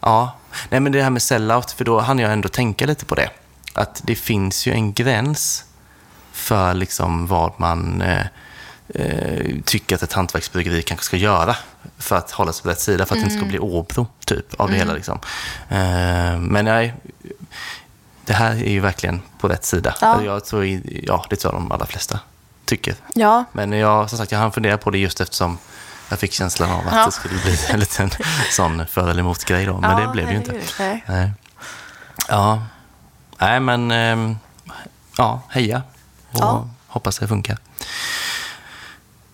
[0.00, 0.36] ja,
[0.68, 3.30] nej men det här med sellout, för då hann jag ändå tänka lite på det.
[3.74, 5.64] Att det finns ju en gräns
[6.32, 8.26] för liksom vad man eh,
[8.88, 11.56] eh, tycker att ett hantverksbryggeri kanske ska göra
[11.98, 14.54] för att hålla sig på rätt sida, för att det inte ska bli Åbro typ
[14.60, 14.92] av det hela.
[14.92, 15.18] Liksom.
[15.68, 16.94] Ehm, men nej,
[18.24, 19.94] det här är ju verkligen på rätt sida.
[20.00, 20.22] Ja.
[20.24, 22.18] Jag tror, ja, det tror de allra flesta
[22.64, 22.94] tycker.
[23.14, 23.44] ja.
[23.52, 25.58] Men jag, som sagt, jag hann fundera på det just eftersom
[26.08, 27.06] jag fick känslan av att Ja.
[27.06, 28.10] det skulle bli en liten
[28.50, 29.80] sån för eller emot-grej då.
[29.80, 30.60] Men Ja, det blev det ju inte.
[31.08, 31.32] Nej.
[32.28, 32.62] Ja.
[33.38, 34.36] Nej, men ehm,
[35.18, 35.82] ja, heja.
[36.32, 36.68] Och Ja.
[36.86, 37.58] hoppas det funkar.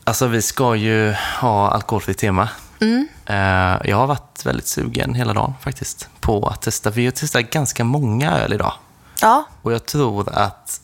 [0.05, 2.49] Alltså, vi ska ju ha alkoholfritt tema.
[2.81, 3.09] Mm.
[3.27, 6.91] Eh, Jag har varit väldigt sugen hela dagen faktiskt på att testa.
[6.91, 8.73] Vi har testat ganska många öl idag.
[9.21, 10.81] Ja, Och jag tror att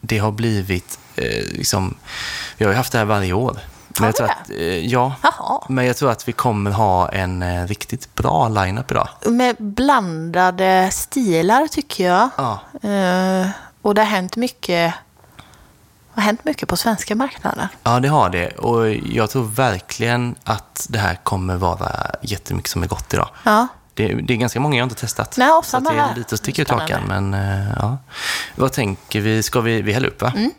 [0.00, 1.94] det har blivit, eh, liksom,
[2.56, 3.58] vi har ju haft det här varje år.
[4.00, 5.64] Men jag tror att, eh, ja, Jaha.
[5.68, 9.08] men jag tror att vi kommer ha en eh, riktigt bra line-up idag.
[9.26, 12.28] med blandade stilar tycker jag.
[12.36, 13.48] Ja, Eh,
[13.82, 14.94] och det har hänt mycket,
[16.14, 17.68] har hänt mycket på svenska marknaden.
[17.82, 18.48] ja, det har det.
[18.50, 21.90] Och jag tror verkligen att det här kommer vara
[22.22, 23.28] jättemycket som är gott idag.
[23.44, 25.36] Ja, Det, det är ganska många jag inte testat.
[25.38, 27.02] Nej, så det är lite att sticka ut hakan.
[27.08, 27.98] Men eh, ja.
[28.56, 29.42] Vad tänker vi?
[29.42, 30.32] Ska vi, vi hälla upp va?
[30.36, 30.50] Mm.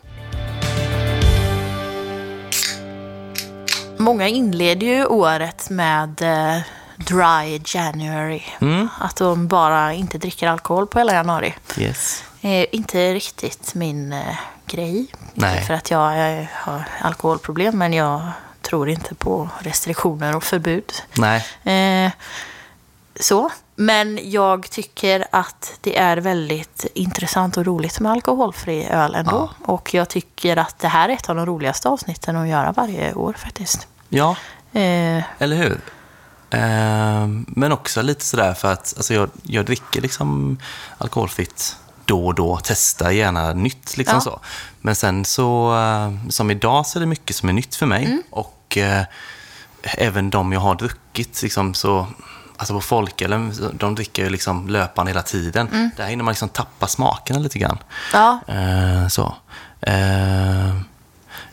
[4.06, 6.62] Många inleder ju året med eh,
[6.96, 8.42] Dry January.
[8.60, 8.88] Mm.
[9.00, 11.54] Att de bara inte dricker alkohol på hela januari.
[11.78, 12.24] Yes.
[12.40, 15.06] Eh, inte riktigt min eh, grej.
[15.34, 15.64] Nej.
[15.64, 18.20] För att jag, eh, har alkoholproblem, men jag
[18.62, 20.92] tror inte på restriktioner och förbud.
[21.14, 21.44] Nej.
[23.20, 23.50] Så.
[23.76, 29.50] Men jag tycker att det är väldigt intressant och roligt med alkoholfri öl ändå.
[29.64, 33.14] Och jag tycker att det här är ett av de roligaste avsnitten att göra varje
[33.14, 33.88] år faktiskt.
[34.08, 34.36] Ja,
[34.72, 35.80] Eh, Eller hur?
[36.50, 40.58] Ehm, men också lite sådär för att alltså jag, jag dricker liksom
[40.98, 43.96] alkoholfritt då och då, testar gärna nytt.
[43.96, 44.20] Liksom Ja.
[44.20, 44.40] så.
[44.80, 48.04] Men sen så, eh, som idag så är det mycket som är nytt för mig.
[48.04, 48.22] Mm.
[48.30, 49.02] Och eh,
[49.82, 52.06] även de jag har druckit, liksom så,
[52.56, 55.68] alltså på folkölen, de dricker ju liksom löpande hela tiden.
[55.68, 55.90] Mm.
[55.96, 57.78] Där hinner man liksom tappa smakerna lite grann.
[58.12, 59.34] ja, Eh, så.
[59.80, 60.74] Eh,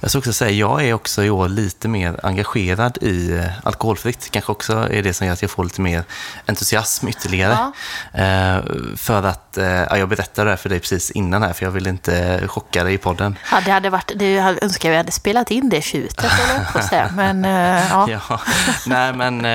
[0.04, 4.30] Jag ska också säga, jag är också i år lite mer engagerad i eh, alkoholfritt.
[4.32, 6.04] Kanske också är det som gör att jag får lite mer
[6.46, 7.72] entusiasm ytterligare.
[8.13, 8.63] Eh,
[8.98, 11.72] för att, eh, ja, jag berättade det här för dig precis innan här, för jag
[11.72, 13.38] vill inte chocka dig i podden.
[13.52, 17.10] Ja, det hade varit, det önskar vi hade spelat in det tjutet, eller på säga.
[17.16, 18.10] Men, ja.
[18.30, 18.39] Ja,
[18.86, 19.46] nej men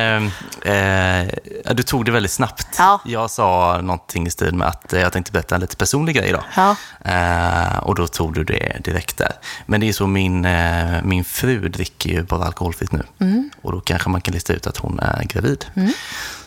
[0.61, 2.77] eh, du tog det väldigt snabbt.
[2.79, 3.01] Ja.
[3.05, 6.45] Jag sa någonting i stil med att jag tänkte berätta en lite personlig grej idag.
[6.57, 6.77] Ja.
[7.05, 9.33] Eh, och då tog du det direkt där.
[9.67, 13.03] Men det är så min, eh, min fru dricker ju bara alkoholfritt nu.
[13.21, 13.51] Mm.
[13.63, 15.65] Och då kanske man kan lista ut att hon är gravid.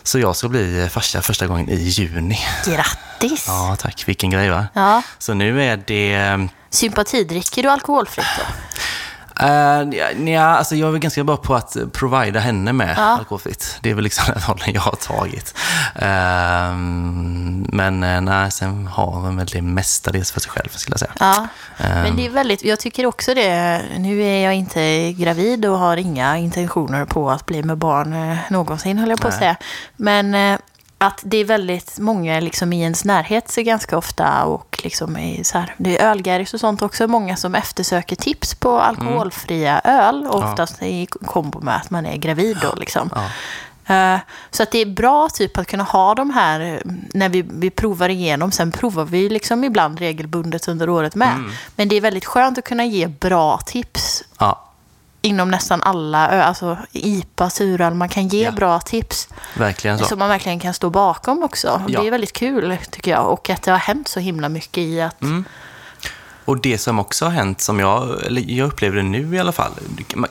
[0.02, 2.38] Så jag ska bli farsa första gången i juni.
[2.66, 3.44] Grattis!
[3.46, 4.04] Ja, tack.
[4.06, 4.66] Vilken grej va?
[4.74, 5.02] Ja.
[5.18, 6.48] Så nu är det...
[6.70, 8.44] Sympatidricker du alkoholfritt då?
[9.42, 13.02] Uh, ja, alltså jag är väl ganska bra på att provida henne med Ja.
[13.02, 13.78] alkoholfritt.
[13.80, 15.54] Det är väl liksom den rollen jag har tagit.
[15.94, 21.00] Ehm, men eh, nej, sen har hon väl det mestadels för sig själv, skulle jag
[21.00, 21.12] säga.
[21.20, 21.46] Ja,
[21.78, 23.82] Ehm, men det är väldigt, jag tycker också det.
[23.98, 28.36] Nu är jag inte gravid och har inga intentioner på att bli med barn eh,
[28.50, 29.56] någonsin, höll jag på att säga.
[29.96, 30.34] Men
[31.02, 35.44] att det är väldigt många liksom i ens närhet så ganska ofta och liksom i
[35.44, 40.26] så här, det är ölgäris och sånt också, många som eftersöker tips på alkoholfria öl,
[40.26, 43.10] oftast i kombo med att man är gravid då liksom.
[43.14, 43.24] Ja.
[43.94, 44.18] Eh,
[44.50, 47.70] Så att det är bra typ att kunna ha de här eh, när vi, vi
[47.70, 48.52] provar igenom.
[48.52, 51.32] Sen provar vi liksom ibland regelbundet under året med.
[51.34, 51.50] Mm.
[51.76, 54.71] Men det är väldigt skönt att kunna ge bra tips ja,
[55.22, 58.50] inom nästan alla Alltså IPA, suröl, man kan ge Ja.
[58.50, 59.28] bra tips.
[59.54, 60.04] verkligen så.
[60.04, 61.82] Som man verkligen kan stå bakom också.
[61.88, 62.00] Ja.
[62.00, 63.32] Det är väldigt kul tycker jag.
[63.32, 65.22] Och att det har hänt så himla mycket i att...
[65.22, 65.44] Mm.
[66.52, 69.52] Och det som också har hänt, som jag, eller jag upplever det nu i alla
[69.52, 69.72] fall,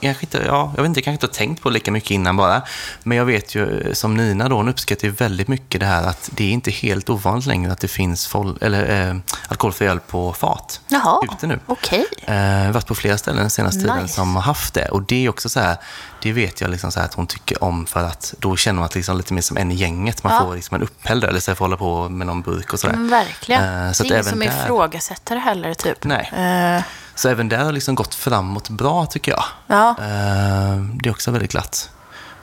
[0.02, 2.38] kanske inte, ja, jag vet inte, kanske inte har tänkt på det lika mycket innan
[2.38, 2.62] bara,
[3.04, 6.04] men jag vet ju, eh, som Nina då, hon uppskattar ju väldigt mycket det här
[6.08, 9.16] att det är inte helt ovanligt längre att det finns fol, eller, eh,
[9.48, 11.60] alkoholfri öl på fat Jaha, ute nu.
[11.66, 12.06] okej.
[12.26, 14.14] Eh, Jag har varit på flera ställen den senaste tiden Nice.
[14.16, 14.86] som har haft det.
[14.90, 15.78] Och det är också så här,
[16.22, 18.96] det vet jag liksom så att hon tycker om för att då känner man att
[18.96, 20.24] liksom lite mer som en i gänget.
[20.24, 20.40] Man Ja.
[20.42, 22.96] får liksom en upphälld eller så får hålla på med någon burk och sådär.
[22.96, 23.86] Men verkligen.
[23.86, 26.04] Eh, så det att är ingen som där- ifrågasätter det heller typ.
[26.12, 26.76] Nej.
[26.78, 26.84] Eh,
[27.15, 29.43] Så även där har liksom gått framåt bra tycker jag.
[29.67, 29.89] ja.
[29.89, 31.89] Eh, Det är också väldigt glatt.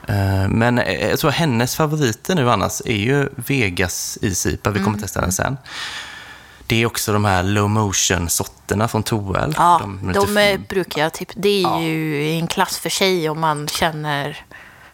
[0.07, 0.77] Eh, Men
[1.09, 4.69] jag tror hennes favoriter nu annars är ju Vegas isipa.
[4.69, 5.01] Vi kommer Mm.
[5.01, 5.57] testa den sen.
[6.67, 9.53] Det är också de här low motion-sorterna från Toel.
[9.57, 11.29] Ja, De de, lite- brukar jag typ...
[11.35, 11.79] Det är Ja.
[11.81, 14.37] ju en klass för sig om man känner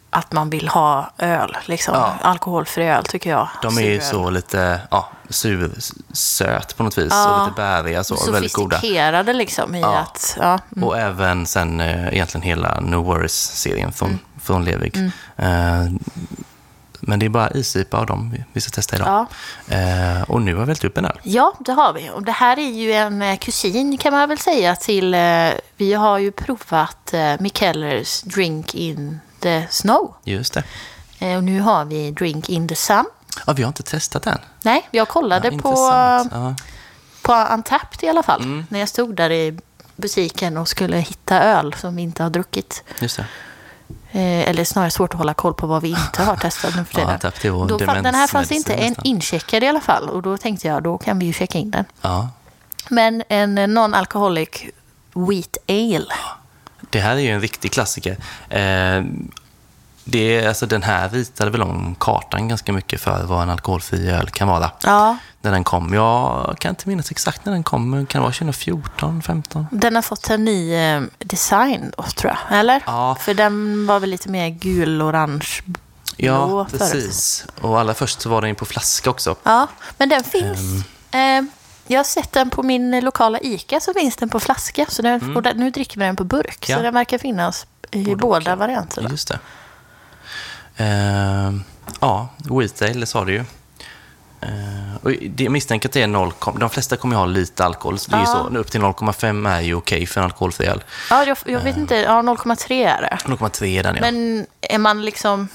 [0.09, 1.57] att man vill ha öl.
[1.65, 1.93] Liksom.
[1.95, 2.13] Ja.
[2.21, 3.47] Alkoholfri öl tycker jag.
[3.61, 5.71] De är ju så lite ja, sur,
[6.13, 7.39] söt på något vis Ja.
[7.41, 8.75] och lite bäriga så, och väldigt goda.
[8.75, 9.97] Sofistikerade liksom i Ja.
[9.97, 10.38] att...
[10.39, 10.59] Ja.
[10.75, 10.83] Mm.
[10.88, 14.19] Och även sen eh, egentligen hela No Worries-serien från, Mm.
[14.43, 14.97] från Levig.
[15.38, 15.85] Eh,
[17.07, 19.25] men det är bara isipa av dem vi- vi ska testa idag.
[19.67, 19.75] Ja.
[19.75, 21.19] Eh, och nu har vi vält upp en öl.
[21.23, 22.09] ja, det har vi.
[22.09, 25.13] Och det här är ju en eh, kusin kan man väl säga till...
[25.13, 30.15] eh, Vi har ju provat eh, Mikkellers Drink in the Snow.
[30.23, 30.63] Just det.
[31.19, 33.05] Eh, Och nu har vi Drink in the Sun.
[33.48, 34.39] Ja, vi har inte testat den.
[34.62, 35.74] Nej, jag kollade ja, på...
[36.32, 36.56] Ja.
[37.21, 38.43] på Untapped i alla fall.
[38.43, 38.65] Mm.
[38.69, 39.60] När jag stod där i
[39.95, 42.84] butiken och skulle hitta öl som vi inte har druckit.
[43.00, 43.26] Just det.
[44.12, 47.02] Eh, eller snarare svårt att hålla koll på vad vi inte har testat nu för
[47.24, 47.67] Ja, tiden.
[47.67, 50.10] Då fann, den här fanns inte en incheckad i alla fall.
[50.10, 51.86] Och då tänkte jag, då kan vi ju checka in den.
[52.02, 52.30] Ja.
[52.89, 54.71] Men en non-alcoholic
[55.13, 56.15] wheat ale.
[56.89, 58.17] Det här är ju en riktig klassiker.
[58.50, 59.04] Eh,
[60.08, 64.30] det alltså, den här ritade väl om kartan ganska mycket för vad en alkoholfri öl
[64.30, 64.72] kan vara.
[64.84, 65.94] Ja, När den kom.
[65.94, 67.89] Jag kan inte minnas exakt när den kom.
[67.89, 69.68] men Kan det vara 2014, 15?
[69.72, 72.60] den har fått en ny eh, design då, tror jag.
[72.60, 72.84] Eller?
[72.86, 73.15] Ja.
[73.20, 75.62] För den var väl lite mer gul-orange
[76.18, 76.80] Ja, blå förut.
[76.80, 77.46] precis.
[77.62, 79.36] Och allra först så var den ju på flaska också.
[79.44, 80.86] Ja, men den finns.
[81.12, 81.41] Eh,
[81.88, 84.86] jag har sett den på min lokala ICA så finns den på flaska.
[84.89, 86.70] Så den, den, nu dricker vi den på burk.
[86.70, 86.74] Mm.
[86.74, 86.78] Ja.
[86.78, 89.10] Så den verkar finnas i båda och, varianterna.
[89.10, 89.39] Just det.
[90.77, 91.63] Ehm,
[91.99, 93.43] ja, wheat ale sa du ju.
[94.41, 97.65] Ehm, och det, jag misstänker att det är 0, de flesta kommer ju ha lite
[97.65, 97.99] alkohol.
[97.99, 100.83] Så det är ju så, upp till 0,5 är ju okej för en alkoholfri öl.
[101.09, 101.95] Ja, jag, jag vet inte.
[101.95, 103.17] Ja, 0,3 är det.
[103.25, 104.01] 0,3 är den ja.
[104.01, 105.47] Men är man liksom...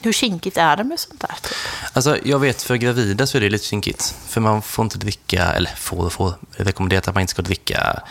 [0.00, 1.34] Hur kinkigt är det med sånt där?
[1.42, 1.56] Typ?
[1.92, 4.14] Alltså, jag vet för gravida så är det lite kinkigt.
[4.28, 8.02] För man får inte dricka, eller får och får, rekommenderat att man inte ska dricka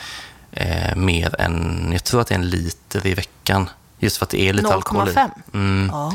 [0.51, 3.69] eh, mer än, jag tror att det är en liter i veckan.
[4.05, 5.11] Just för att det är lite alkohol i.
[5.11, 5.29] 0,5?
[5.53, 5.89] Mm.
[5.93, 6.13] Ja.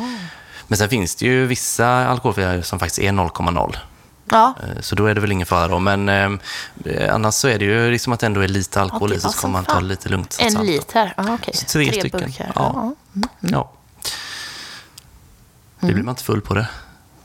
[0.66, 3.76] Men sen finns det ju vissa alkoholfria som faktiskt är 0,0.
[4.32, 5.78] Ja, Eh, Så då är det väl ingen fara då.
[5.78, 6.30] Men eh,
[7.14, 9.28] annars så är det ju liksom att det ändå är lite alkohol det i så
[9.28, 9.88] ska som man ta fan.
[9.88, 10.36] lite lugnt.
[10.40, 10.62] en då.
[10.62, 11.14] liter.
[11.16, 11.54] Ja, okej.
[11.54, 12.20] Så tre stycken.
[12.20, 12.52] burkar.
[12.54, 12.72] Ja.
[12.74, 12.80] Ja.
[13.14, 13.28] Mm.
[13.40, 13.72] Ja.
[15.80, 16.68] Det blir man inte full på det.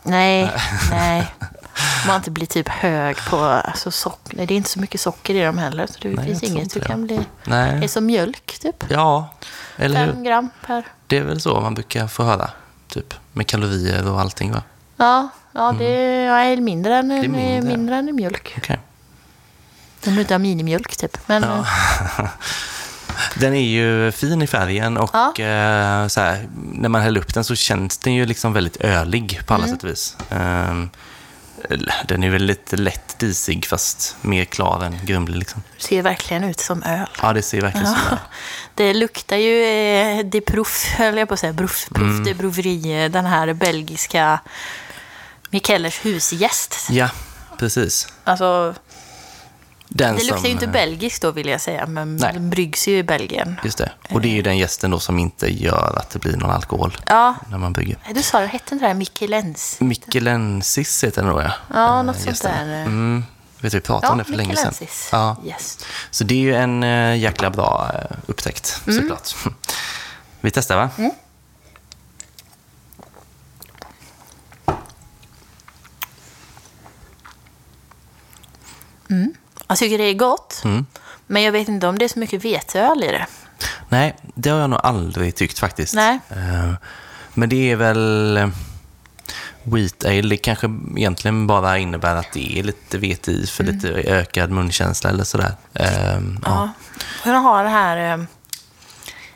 [0.04, 0.52] Nej,
[0.92, 1.34] nej.
[2.08, 4.38] man inte blir typ hög på alltså, socker.
[4.46, 5.88] Det är inte så mycket socker i dem heller.
[5.88, 6.86] Så det Nej, finns inget du det.
[6.86, 7.16] kan bli...
[7.18, 7.84] Det Nej.
[7.84, 8.84] är som mjölk typ.
[8.90, 9.34] Ja,
[9.78, 10.24] eller Fem hur?
[10.26, 10.84] gram per...
[11.08, 12.50] Det är väl så man brukar få höra.
[12.88, 14.64] Typ med kalorier och allting va?
[14.98, 15.86] Ja, ja det
[16.26, 17.24] är mindre än, Mm.
[17.24, 17.62] är mindre.
[17.78, 17.96] mindre.
[17.96, 18.54] än mjölk.
[18.58, 18.80] Okej.
[20.08, 21.18] Om du inte har minimjölk typ.
[21.28, 21.66] Men Ja.
[23.36, 25.28] Den är ju fin i färgen och Ja.
[25.28, 29.40] eh, så här, när man häller upp den så känns den ju liksom väldigt ölig
[29.48, 29.76] på alla Mm.
[29.76, 30.18] sätt och vis.
[30.30, 30.90] Ehm,
[32.08, 35.64] den är väl lite lätt disig fast mer klar än grumlig liksom.
[35.78, 37.08] ser verkligen ut som öl.
[37.22, 38.20] Ja, det ser verkligen så ut.
[38.76, 41.54] Det luktar ju eh, de Prouf, höll jag på att säga.
[41.54, 42.24] Prouf, Prouf Mm.
[42.24, 44.40] de Broveri, den här belgiska
[45.50, 46.76] Mikellers husgäst.
[46.90, 47.10] Ja,
[47.60, 48.08] precis.
[48.24, 48.76] Alltså,
[49.98, 52.34] Den det luktar ju inte eh, belgiskt då vill jag säga, men Nej.
[52.34, 53.56] den bryggs ju i Belgien.
[53.64, 53.92] Just det.
[54.12, 56.98] Och det är ju den gästen då som inte gör att det blir någon alkohol
[57.06, 57.98] Ja, när man brygger.
[58.14, 59.78] du sa det, hette det här Michelens?
[59.80, 61.52] Mikelensis heter den då ja.
[61.74, 62.68] Ja, Eh, något sånt gästen.
[62.68, 62.82] där.
[62.82, 63.24] Mm.
[63.60, 64.68] Vet du, vi pratade om det för länge sedan.
[64.68, 65.10] Michelensis.
[65.12, 65.38] Ja.
[65.46, 65.86] Yes.
[66.12, 66.84] Så det är ju en
[67.20, 67.92] jäkla bra
[68.26, 69.02] upptäckt Mm.
[69.02, 69.36] såklart.
[70.42, 70.90] Vi testar va?
[79.68, 80.86] Jag tycker det är gott, Mm.
[81.28, 83.26] men jag vet inte om det är så mycket veteöl i det.
[83.90, 85.94] Nej, det har jag nog aldrig tyckt faktiskt.
[85.94, 86.20] Nej.
[86.30, 86.74] Eh,
[87.34, 88.38] men det är väl...
[88.38, 88.48] eh,
[89.68, 93.88] Wheat ale, det kanske egentligen bara innebär att det är lite vete i för lite
[93.90, 95.56] ökad munkänsla eller sådär.
[95.74, 96.12] Eh, ja.
[96.12, 96.40] Mm.
[96.46, 96.70] Ja.
[97.24, 98.14] Den har det här...
[98.20, 98.24] eh,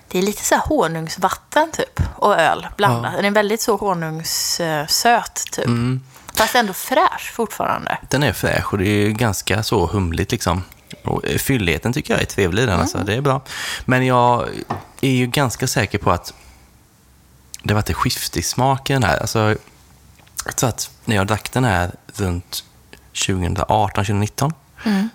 [0.08, 3.14] Det är lite så här honungsvatten typ och öl blandat.
[3.16, 5.66] Den är väldigt så honungssöt typ.
[5.66, 6.02] Mm.
[6.34, 7.98] Fast ändå fräsch fortfarande.
[8.10, 10.64] Den är fräsch och det är ganska så humligt liksom.
[11.04, 12.98] Och eh, fylligheten tycker jag är trevlig i den, alltså.
[12.98, 13.42] det är bra.
[13.86, 14.48] Men jag
[15.02, 16.34] är ju ganska säker på att
[17.64, 19.18] det varit ett skifte i smaken här.
[19.20, 19.56] Alltså,
[20.46, 22.64] jag tror att när jag drack den här runt
[23.14, 24.54] 2018-2019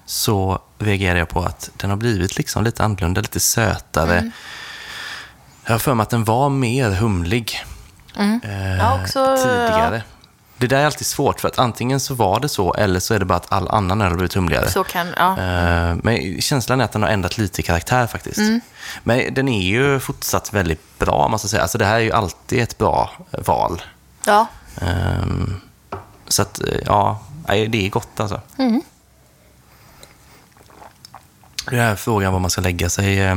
[0.07, 4.31] så reagerade jag på att den har blivit liksom lite annorlunda, lite sötare.
[5.65, 7.65] Jag har för mig att den var mer humlig
[8.19, 10.03] eh, Ja, också- tidigare.
[10.57, 13.19] Det där är alltid svårt, för att antingen så var det så, eller så är
[13.19, 14.71] det bara att all annan öl har blivit humligare.
[14.71, 15.31] Så kan, ja.
[15.33, 18.41] Eh, Men känslan är att den har ändrat lite karaktär faktiskt.
[19.03, 21.63] Men den är ju fortsatt väldigt bra, måste jag säga.
[21.63, 23.83] Alltså det här är ju alltid ett bra val.
[24.27, 24.47] ja.
[24.81, 25.61] Ehm,
[26.29, 28.41] Så att, eh, ja, det är gott alltså.
[31.71, 33.37] Det är frågan var man ska lägga sig eh,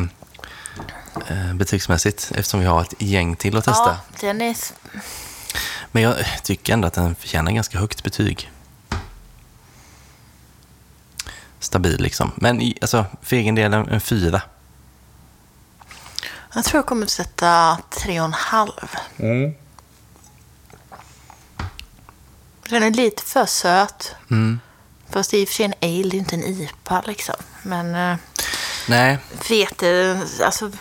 [1.54, 3.90] betygsmässigt, eftersom vi har ett gäng till att testa.
[3.90, 4.56] ja den är...
[5.98, 8.52] Men jag tycker ändå att den förtjänar ganska högt betyg.
[11.60, 12.32] Stabil liksom.
[12.36, 14.42] Men alltså, för egen del en, fyra.
[16.54, 18.90] Jag tror jag kommer att sätta tre och en halv.
[22.70, 24.16] Den är lite för söt.
[24.32, 24.60] Mm.
[25.10, 27.36] Fast det är i och för sig en ale, det är inte en IPA liksom.
[27.64, 28.18] Men eh,
[28.88, 29.18] Nej,
[29.50, 30.72] vete, alltså...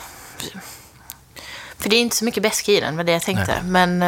[1.78, 3.62] För det är inte så mycket beska i den, var det jag tänkte.
[3.62, 4.02] Men...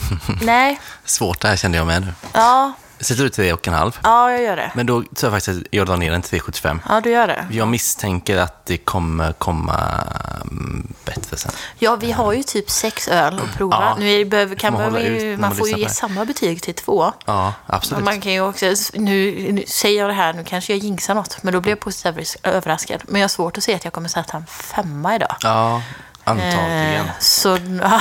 [0.42, 2.12] nej, svårt det här kände jag med nu.
[2.32, 3.98] ja, Sätter du tre och en halv?
[4.02, 4.72] ja, jag gör det.
[4.74, 6.78] Men då tror jag faktiskt att jag drar ner den till 3,75.
[6.88, 7.46] Ja, du gör det.
[7.50, 10.02] Jag misstänker att det kommer komma
[10.42, 11.52] mm, bättre sen.
[11.78, 13.76] Ja, vi har ju typ sex öl att prova.
[13.80, 13.96] Ja.
[13.98, 16.74] Nu behöver, kan Man man, ut ju, man man får ju ge samma betyg till
[16.74, 17.12] två.
[17.24, 17.96] Ja, absolut.
[17.96, 21.14] Men man kan ju också, nu, nu säger jag det här, nu kanske jag jinxar
[21.14, 23.00] något, men då blir jag positivt överraskad.
[23.08, 25.36] Men jag har svårt att se att jag kommer sätta en femma idag.
[25.40, 25.82] Ja,
[26.24, 27.06] antagligen.
[27.06, 28.00] Eh, så ja,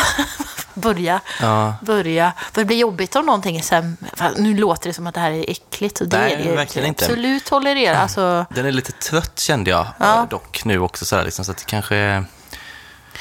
[0.76, 1.76] börja, Ja.
[1.82, 2.34] börja.
[2.54, 3.96] För det blir jobbigt om någonting är sämre.
[4.38, 6.02] Nu låter det som att det här är äckligt.
[6.02, 7.06] Och det Nej, är det verkligen inte.
[7.06, 7.98] Absolut tolerera.
[7.98, 10.22] Alltså, Den är lite trött kände jag Ja.
[10.24, 11.06] eh, dock nu också.
[11.06, 12.24] Sådär, liksom, så att det kanske...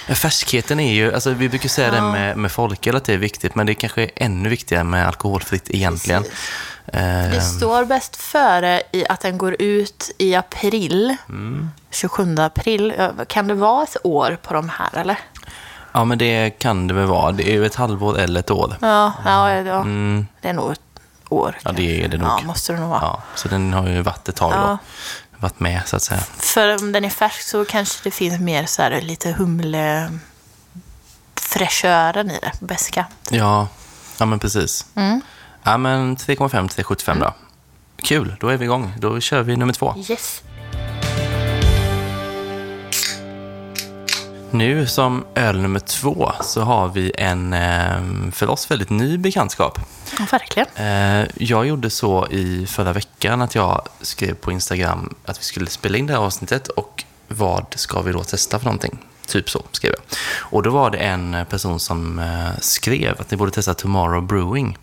[0.07, 3.19] Ja, Färskheten är ju, alltså vi brukar säga det med, med folköl att det är
[3.19, 6.23] viktigt, men det är kanske ännu viktigare med alkoholfritt egentligen.
[6.23, 7.01] Precis.
[7.01, 11.17] Eh, det står bäst före i att den går ut i april.
[11.29, 11.71] Mm.
[11.91, 12.95] 27 april.
[12.99, 15.19] Ja, Kan det vara ett år på de här eller?
[15.95, 17.33] Ja, men det kan det väl vara.
[17.33, 18.77] Det är ju ett halvår eller ett år.
[18.81, 19.81] Ja, ja, ja.
[19.81, 20.81] Mm, det är nog ett
[21.29, 21.59] år.
[21.63, 22.29] Ja, det är det nog.
[22.29, 23.01] Ja, måste det nog vara.
[23.03, 24.57] ja, så den har ju varit ett tag då.
[24.57, 24.79] Ja.
[25.39, 26.21] Varit med, så att säga.
[26.37, 30.11] För om den är färsk så kanske det finns mer så här lite humle
[31.35, 33.07] fräschören i det, beska.
[33.31, 33.69] Ja,
[34.19, 34.87] ja men precis.
[34.95, 35.21] Mm.
[35.63, 37.35] Ja, men 3,5 till 75 då.
[37.97, 38.93] Kul, då är vi igång.
[38.99, 39.95] Då kör vi nummer två.
[40.09, 40.43] Yes.
[44.55, 49.79] Nu som öl nummer två så har vi en eh, för oss väldigt ny bekantskap.
[50.19, 50.69] Ja, verkligen.
[50.77, 55.67] Eh, Jag gjorde så i förra veckan att jag skrev på Instagram att vi skulle
[55.71, 58.99] spela in det här avsnittet och vad ska vi då testa för någonting?
[59.27, 60.19] Typ så skrev jag.
[60.39, 64.79] Och då var det en person som eh, skrev att ni borde testa Tomorrow Brewing.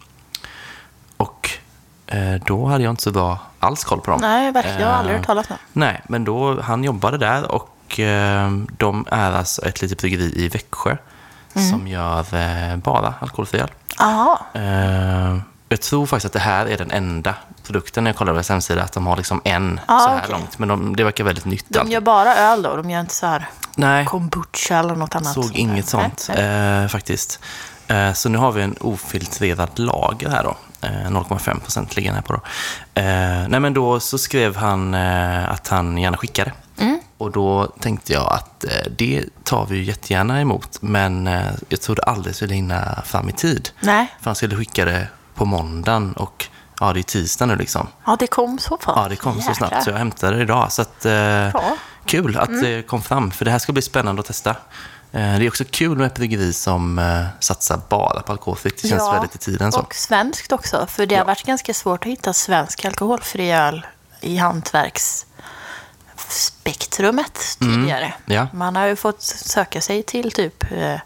[2.08, 4.20] eh, då hade jag inte så bra alls koll på dem.
[4.22, 4.82] Nej, verkligen.
[4.82, 5.56] Jag har aldrig hört talas om.
[5.74, 7.70] Nej, men då, han jobbade där och
[8.00, 10.98] eh, de är alltså ett litet bryggeri i Växjö
[11.56, 11.70] Mm.
[11.70, 13.70] som gör eh, bara alkoholfri öl.
[14.54, 15.38] Eh,
[15.70, 17.36] jag tror faktiskt att det här är den enda
[17.68, 20.18] produkten när jag kollar på deras hemsida, att de har liksom en Ah, så här
[20.20, 20.32] okej.
[20.32, 20.60] långt.
[20.60, 21.66] Men de, det verkar väldigt nytt.
[21.70, 21.90] De allt.
[21.90, 22.76] gör bara öl då?
[22.76, 25.34] De gör inte så här Nej, kombucha eller något annat?
[25.34, 26.84] såg inget Nej, sånt nej.
[26.84, 27.40] eh, faktiskt.
[28.14, 30.56] Så nu har vi en ofiltrerad lager här då.
[30.82, 32.42] Eh, 0,5 procent ligger den här på då.
[33.50, 36.52] Nej men då så skrev han att han gärna skickade.
[36.78, 37.00] Mm.
[37.22, 40.78] Och då tänkte jag att eh, det tar vi ju jättegärna emot.
[40.82, 43.70] Men eh, jag trodde aldrig skulle hinna fram i tid.
[43.80, 44.08] Nej.
[44.20, 46.48] För han skulle skicka det på måndagen och
[46.80, 47.88] ja, det är tisdag nu liksom.
[48.06, 48.94] Ja, det kom så fort.
[48.96, 49.54] Ja, det kom så Jäklar.
[49.68, 50.72] snabbt så jag hämtade det idag.
[50.72, 51.50] Så att, eh,
[52.06, 54.50] kul att det kom fram, för det här ska bli spännande att testa.
[54.50, 54.56] Eh,
[55.12, 58.82] det är också kul med ett bryggeri som eh, satsar bara på alkoholfritt.
[58.82, 59.80] Det känns Ja, väldigt i tiden så.
[59.80, 61.26] Och svenskt också, för det har Ja.
[61.26, 63.86] varit ganska svårt att hitta svensk alkoholfri öl
[64.22, 64.38] i
[66.32, 68.06] hantverksspektrumet tidigare.
[68.06, 68.14] Mm.
[68.26, 68.48] Ja.
[68.54, 71.00] Man har ju fått söka sig till typ eh,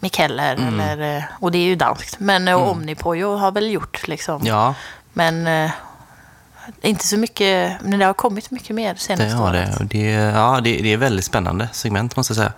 [0.00, 0.80] Mikkeller Mm.
[0.80, 4.40] eller, eh, och det är ju danskt, men eh, Omnipojo har väl gjort liksom.
[4.46, 4.74] Ja,
[5.12, 5.70] Men eh,
[6.82, 9.78] inte så mycket, men det har kommit mycket mer det senaste har året.
[9.78, 9.84] det.
[9.84, 12.52] Det, ja, det, det är väldigt spännande segment måste jag säga.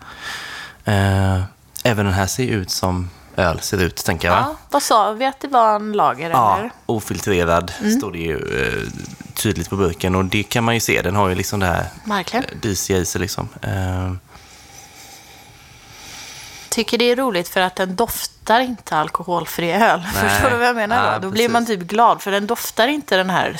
[0.84, 1.42] Eh,
[1.84, 4.36] även den här ser ut som öl ser ut, tänker jag.
[4.36, 6.70] Ja, vad sa vi att det var en lager Ja, eller?
[6.86, 8.88] ofiltrerad står det ju eh,
[9.34, 11.02] tydligt på burken och det kan man ju se.
[11.02, 12.44] Den har ju liksom det här Verkligen.
[12.44, 13.48] eh, disiga i sig liksom.
[13.62, 14.12] Eh,
[16.68, 20.02] Tycker det är roligt för att den doftar inte alkoholfri öl.
[20.14, 20.30] Nej.
[20.30, 21.12] Förstår du vad jag menar då?
[21.12, 23.56] Ja, Då blir man typ glad för den doftar inte den här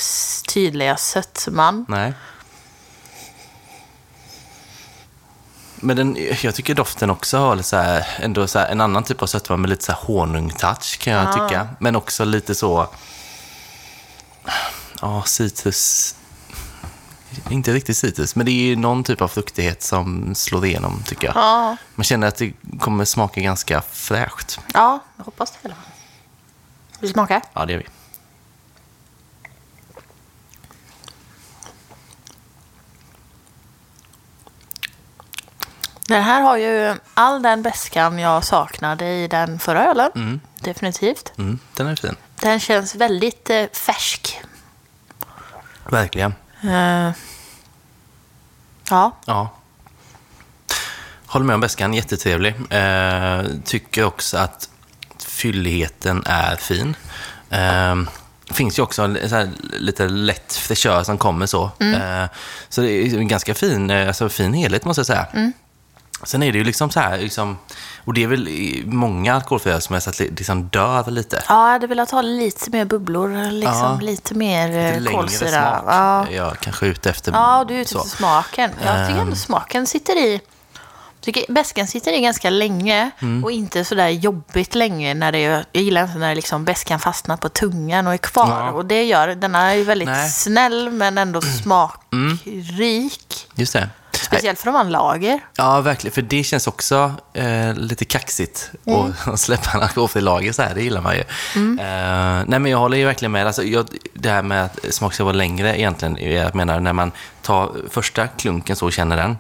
[0.53, 1.87] tydliga sötman.
[1.89, 2.13] Nej.
[5.77, 9.23] Men den, jag tycker doften också har så här, ändå så här, en annan typ
[9.23, 11.69] av sötma med lite så honung-touch kan jag tycka.
[11.79, 12.89] Men också lite så...
[15.01, 16.15] Ja, citrus...
[17.51, 21.27] Inte riktigt citrus, men det är ju någon typ av fruktighet som slår igenom tycker
[21.27, 21.37] jag.
[21.37, 24.59] Ja, Man känner att det kommer smaka ganska fräscht.
[24.75, 25.85] ja jag hoppas det i alla fall.
[27.01, 27.41] Vill du smaka?
[27.53, 27.87] Ja, det gör vi.
[36.09, 40.41] Den här har ju all den beskan jag saknade i den förra ölen.
[40.61, 41.33] Definitivt.
[41.39, 42.17] Mm, den är fin.
[42.41, 44.41] Den känns väldigt eh, färsk.
[45.95, 46.35] Verkligen.
[46.63, 47.13] Eh,
[48.91, 49.51] ja, Ja.
[51.27, 52.55] Håller med om beskan, jättetrevlig.
[52.71, 54.69] Eh, tycker också att
[55.27, 56.97] fylligheten är fin.
[57.51, 57.97] Eh,
[58.55, 59.19] finns ju också en
[59.73, 61.65] lite lätt fräschör som kommer så.
[61.81, 62.25] Eh,
[62.69, 65.27] så det är en ganska fin, alltså, fin helhet måste jag säga.
[66.27, 67.59] Sen är det ju liksom så här, liksom,
[68.05, 68.49] och det är väl
[68.87, 71.43] många alkoholfria som jag sett liksom dör lite.
[71.49, 73.51] ja jag hade velat ha lite mer bubblor.
[73.51, 73.99] Liksom, Ja.
[74.01, 74.69] Lite mer
[75.01, 75.51] Lite eh, kolsyra.
[75.51, 75.85] smak.
[75.87, 76.27] Ja.
[76.31, 78.71] Jag är kanske ute efter Ja, du är ute efter smaken.
[78.85, 80.41] Jag tycker ändå smaken sitter i...
[81.21, 83.45] Tycker sitter i ganska länge Mm.
[83.45, 85.15] och inte sådär jobbigt länge.
[85.15, 88.49] när det är, Jag gillar inte när liksom beskan fastnar på tungan och är kvar.
[88.67, 88.73] Ja.
[88.73, 90.19] Och det gör den är ju väldigt Nej.
[90.19, 90.31] Mm.
[90.31, 93.47] snäll men ändå smakrik.
[93.55, 93.89] Just det.
[94.17, 95.41] Speciellt för om man lager.
[95.57, 96.15] Ja, verkligen.
[96.15, 100.75] För det känns också eh, lite kaxigt att- att släppa en alkoholfri lager så här.
[100.75, 101.21] Det gillar man ju.
[101.21, 103.47] Eh, nej, men jag håller ju verkligen med.
[103.47, 106.33] Alltså, jag, det här med att smak ska vara längre egentligen.
[106.33, 107.13] Jag menar, när man
[107.43, 109.37] tar första klunken så och känner den,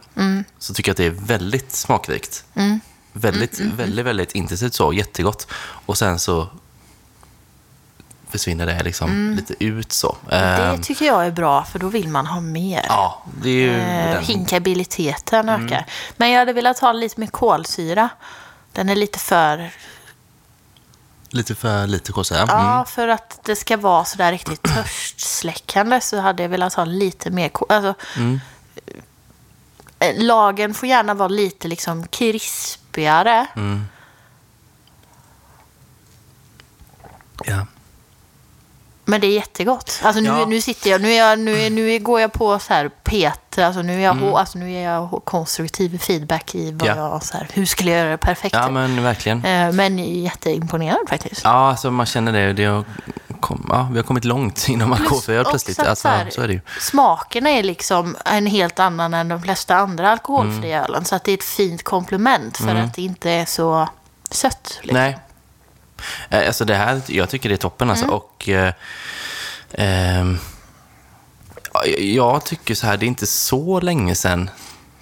[0.59, 2.45] så tycker jag att det är väldigt smakrikt.
[3.13, 4.93] Väldigt, väldigt, väldigt intensivt så.
[4.93, 5.47] Jättegott.
[5.87, 6.49] Och sen så
[8.39, 10.17] försvinner det liksom lite ut så.
[10.29, 12.85] Det tycker jag är bra för då vill man ha mer.
[12.89, 15.87] ja, det är ju Eh, hinkabiliteten ökar.
[16.17, 18.09] Men jag hade velat ha lite mer kolsyra.
[18.73, 19.71] Den är lite för
[21.29, 22.45] Lite för lite kolsyra.
[22.49, 27.31] Ja, för att det ska vara sådär riktigt törstsläckande så hade jag velat ha lite
[27.31, 27.49] mer...
[27.49, 27.95] ko- Alltså,
[29.99, 33.47] eh, Lagen får gärna vara lite liksom krispigare.
[37.45, 37.67] Ja.
[39.05, 40.01] Men det är jättegott.
[40.03, 40.47] Alltså nu, Ja.
[40.47, 43.65] nu sitter jag, nu, är jag, nu, är, nu går jag på så här Peter,
[43.65, 44.35] alltså nu är jag, Mm.
[44.35, 46.97] alltså nu är jag konstruktiv feedback i vad Ja.
[46.97, 48.55] jag, så här, hur skulle jag göra det perfekt?
[48.55, 49.45] ja, men verkligen.
[49.45, 51.41] Eh, men jätteimponerad faktiskt.
[51.45, 52.53] Ja, alltså man känner det.
[52.53, 52.85] det
[53.41, 55.79] kom, ja, vi har kommit långt inom alkoholfri plötsligt.
[55.79, 56.61] att Alltså, så här- så är det ju.
[56.81, 60.91] Smakerna är liksom en helt annan än de flesta andra alkoholfria Mm.
[60.91, 61.05] ölen.
[61.05, 63.89] Så att det är ett fint komplement för att det inte är så
[64.31, 64.79] sött.
[64.83, 64.99] Liksom.
[65.01, 65.19] Nej.
[66.31, 68.05] Eh, Alltså det här, jag tycker det är toppen alltså.
[68.05, 68.17] Mm.
[68.17, 68.73] Och eh,
[69.73, 70.39] ehm,
[71.73, 74.51] ja, jag tycker så här, det är inte så länge sedan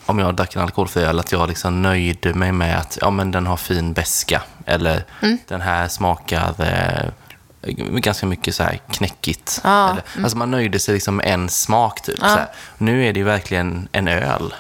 [0.07, 3.31] om jag drack en alkoholfri öl, att jag liksom nöjde mig med att ja, men
[3.31, 5.39] den har fin beska Eller Mm.
[5.49, 7.11] den här smakar eh,
[7.99, 9.61] ganska mycket så här knäckigt.
[9.65, 12.23] Ja, Eller, Alltså man nöjde sig liksom med en smak typ.
[12.23, 12.47] Här.
[12.79, 14.55] Nu är det ju verkligen en öl.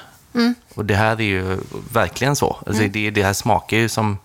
[0.74, 1.58] Och det här är ju
[1.92, 2.56] verkligen så.
[2.66, 4.18] Alltså det, det här smakar ju som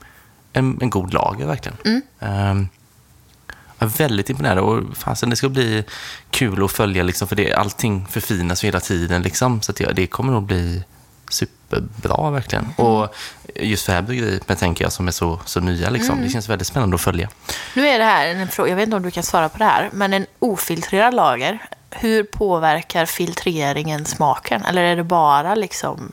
[0.54, 2.02] en, en god lager verkligen.
[2.20, 2.68] Ehm,
[3.80, 5.84] jag är väldigt imponerad och fasen, det ska bli
[6.32, 9.22] kul att följa liksom, för det, allting förfinas hela tiden.
[9.22, 10.84] Liksom, så det, det kommer nog bli
[11.30, 12.68] superbra verkligen.
[12.76, 13.16] Och
[13.56, 16.50] just för det här bryggeriet, tänker jag, som är så, så nya, liksom, det känns
[16.50, 17.30] väldigt spännande att följa.
[17.76, 19.66] Nu är det här en fråga, jag vet inte om du kan svara på det
[19.66, 21.60] här, men en ofiltrerad lager,
[21.92, 24.66] hur påverkar filtreringen smaken?
[24.66, 26.12] Eller är det bara liksom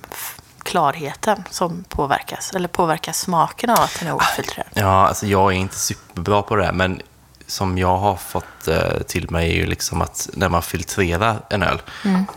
[0.64, 2.52] klarheten som påverkas?
[2.54, 4.68] Eller påverkas smaken av att den är ofiltrerad?
[4.74, 7.00] Ja, alltså jag är inte superbra på det men
[7.46, 11.62] som jag har fått eh, till mig är ju liksom att när man filtrerar en
[11.62, 11.82] öl,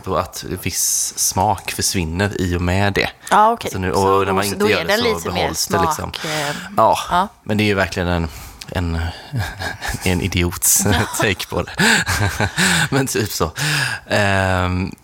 [0.04, 3.10] då att viss smak försvinner i och med det.
[3.30, 3.68] Ja, okej.
[3.68, 6.12] Alltså nu, Så och när man inte gör det så lite mer behålls det liksom.
[6.24, 7.28] eh, Ja, ja.
[7.42, 8.28] men det är ju verkligen en,
[8.68, 8.98] en,
[10.04, 10.86] en idiots
[11.20, 11.72] take på det.
[12.90, 13.50] men typ så.
[14.06, 14.94] Ehm,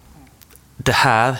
[0.77, 1.37] det här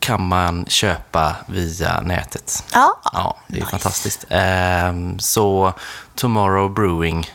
[0.00, 2.64] kan man köpa via nätet.
[2.72, 3.70] Ja, Ja, det är Nice.
[3.70, 4.24] fantastiskt.
[4.28, 5.72] Ehm, så
[6.14, 7.30] Tomorrow Brewing,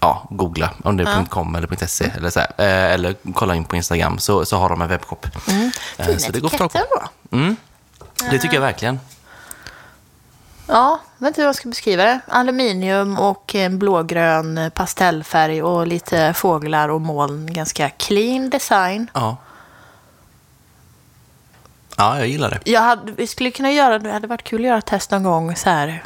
[0.00, 2.52] ja, googla om det är .com eller .se eller så här.
[2.58, 5.26] Eh, eller kolla in på Instagram så, så har de en webbshop.
[5.48, 5.70] Mm.
[5.96, 6.80] Eh, fin så det går att på.
[7.30, 7.54] då.
[8.30, 9.00] Det tycker jag verkligen.
[10.66, 12.20] Ja, vet inte hur jag ska beskriva det.
[12.28, 17.52] Aluminium och en blågrön pastellfärg och lite fåglar och moln.
[17.52, 19.10] Ganska clean design.
[19.14, 19.36] Ja.
[21.98, 22.70] Ja, jag gillar det.
[22.70, 25.22] Jag hade, vi skulle kunna göra, det hade varit kul att göra ett test någon
[25.22, 26.02] gång så här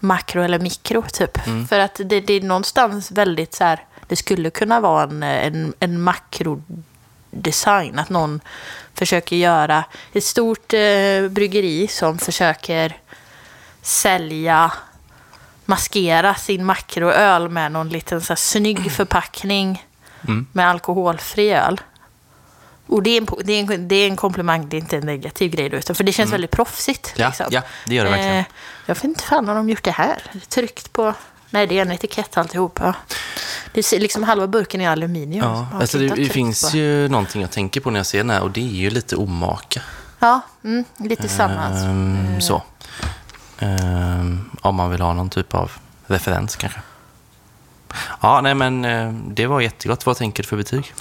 [0.00, 1.38] makro eller mikro typ.
[1.68, 5.74] För att det, det är någonstans väldigt så här, det skulle kunna vara en, en,
[5.80, 7.98] en makrodesign.
[7.98, 8.40] Att någon
[8.94, 12.96] försöker göra ett stort eh, bryggeri som försöker
[13.82, 14.72] sälja,
[15.64, 19.84] maskera sin makroöl med någon liten så här, snygg förpackning
[20.52, 21.80] med alkoholfri öl.
[22.86, 25.06] Och det är, en, det, är en, det är en komplimang, det är inte en
[25.06, 27.12] negativ grej då, utan för det känns väldigt proffsigt.
[27.16, 27.46] Ja, liksom.
[27.50, 28.36] ja, det gör det verkligen.
[28.36, 28.44] Eh,
[28.86, 30.22] jag vet inte fan om de gjort det här.
[30.48, 31.14] Tryckt på...
[31.50, 32.78] Nej, det är en etikett alltihop.
[32.82, 32.94] Ja.
[33.72, 35.44] Det ser liksom halva burken är aluminium.
[35.44, 36.76] Ja, alltså det, det finns på.
[36.76, 39.16] ju någonting jag tänker på när jag ser den här och det är ju lite
[39.16, 39.82] omaka.
[40.18, 41.64] Ja, mm, lite samma.
[41.64, 42.62] Ehm, så.
[43.58, 45.72] Ehm, om man vill ha någon typ av
[46.06, 46.80] referens kanske.
[48.20, 50.06] Ja, nej men eh, det var jättegott.
[50.06, 50.94] Vad tänker du för betyg?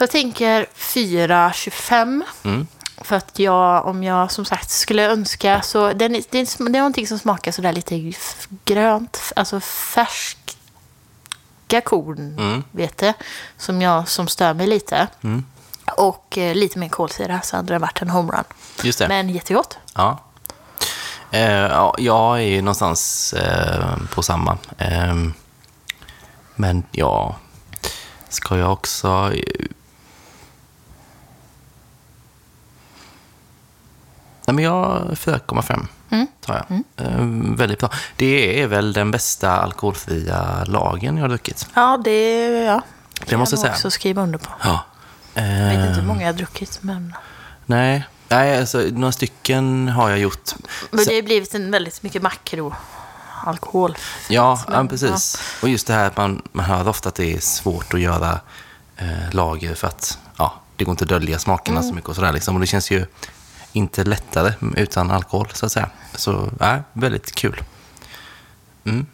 [0.00, 2.22] Jag tänker 4,25.
[2.42, 2.66] Mm.
[3.02, 5.92] För att jag, om jag som sagt skulle önska så...
[5.92, 8.12] Den, är- det, är, det är någonting som smakar sådär lite
[8.64, 12.64] grönt, alltså färska korn, Mm.
[12.72, 13.12] vet du,
[13.56, 15.06] som, jag, som stör mig lite.
[15.22, 15.44] Mm.
[15.96, 18.44] Och eh, lite mer kolsyra så hade det varit en homerun.
[18.82, 19.08] Just det.
[19.08, 19.78] Men jättegott.
[19.94, 20.18] Ja.
[21.30, 24.58] Eh, ja, jag är ju någonstans eh, på samma.
[24.78, 25.34] Ehm,
[26.56, 27.36] men ja,
[28.28, 29.32] ska jag också...
[34.50, 36.26] Nej, men jag 4,5 Mm.
[36.40, 37.06] tar jag.
[37.06, 37.16] Eh,
[37.56, 37.90] väldigt bra.
[38.16, 41.66] Det är väl den bästa alkoholfria lagen jag har druckit.
[41.74, 42.82] Ja, det ja.
[43.26, 43.72] Det måste jag säga.
[43.72, 44.48] också skriva under på.
[44.64, 44.84] Ja.
[45.34, 47.14] Jag vet inte hur Eh, många jag har druckit, men...
[47.66, 50.50] nej, nej alltså, några stycken har jag gjort.
[50.90, 52.74] Men det har blivit en väldigt mycket makro
[53.44, 53.96] alkohol.
[54.28, 55.42] Ja, Men, ja precis.
[55.62, 58.40] Och just det här att man, man hör ofta att det är svårt att göra
[58.96, 61.88] eh, lager för att ja, det går inte att dölja smakerna Mm.
[61.90, 62.32] så mycket och sådär.
[62.32, 62.54] Liksom.
[62.54, 63.06] Och det känns ju
[63.72, 65.90] inte lättare utan alkohol, så att säga.
[66.14, 67.62] Så, ja, väldigt kul.
[68.84, 69.06] Mm.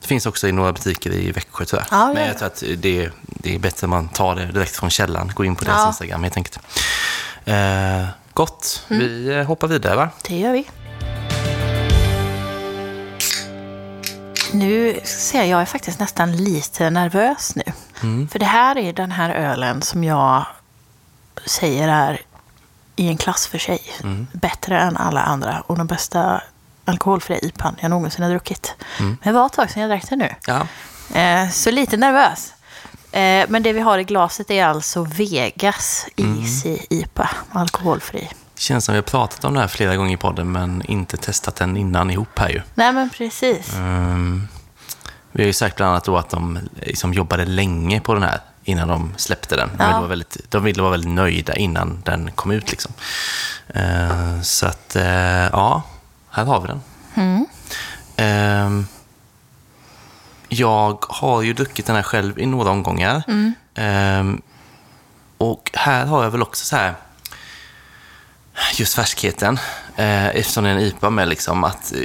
[0.00, 1.86] Det finns också i några butiker i Växjö tyvärr.
[1.90, 2.28] Ja, Men ja.
[2.28, 5.32] jag tror att det, det är bättre om man tar det direkt från källan.
[5.34, 5.86] Gå in på deras Ja.
[5.88, 6.58] Instagram helt enkelt.
[7.44, 8.84] Eh, gott.
[8.88, 9.02] Mm.
[9.02, 10.08] Vi hoppar vidare va?
[10.28, 10.68] Det gör vi.
[14.52, 17.72] Nu ser jag, jag är faktiskt nästan lite nervös nu.
[18.30, 20.46] För det här är den här ölen som jag
[21.46, 22.20] säger är
[22.96, 23.80] i en klass för sig.
[24.32, 26.42] Bättre än alla andra och den bästa
[26.84, 28.74] alkoholfria IPAn jag någonsin har druckit.
[28.98, 30.34] Men det var ett tag sedan jag drack den nu.
[30.46, 30.66] Ja.
[31.20, 32.52] Eh, så lite nervös.
[33.12, 38.28] Eh, men det vi har i glaset är alltså Vegas Easy IPA, alkoholfri.
[38.58, 41.56] Känns som vi har pratat om det här flera gånger i podden men inte testat
[41.56, 42.62] den innan ihop här ju.
[42.74, 43.74] Nej men precis.
[43.74, 44.48] Ehm,
[45.32, 48.40] vi har ju sagt bland annat då att de liksom jobbade länge på den här
[48.66, 49.68] innan de släppte den.
[49.68, 49.86] De, Ja.
[49.86, 52.70] ville vara väldigt, de ville vara väldigt nöjda innan den kom ut.
[52.70, 52.92] Liksom.
[53.74, 55.04] Ehm, så att, eh,
[55.52, 55.82] ja,
[56.30, 56.80] här har vi den.
[58.16, 58.86] Ehm,
[60.48, 63.22] jag har ju druckit den här själv i några omgångar.
[63.74, 64.42] Ehm,
[65.38, 66.94] och här har jag väl också så här,
[68.74, 69.58] just färskheten.
[69.96, 72.00] Eh, eftersom det är en IPA med, liksom, att eh,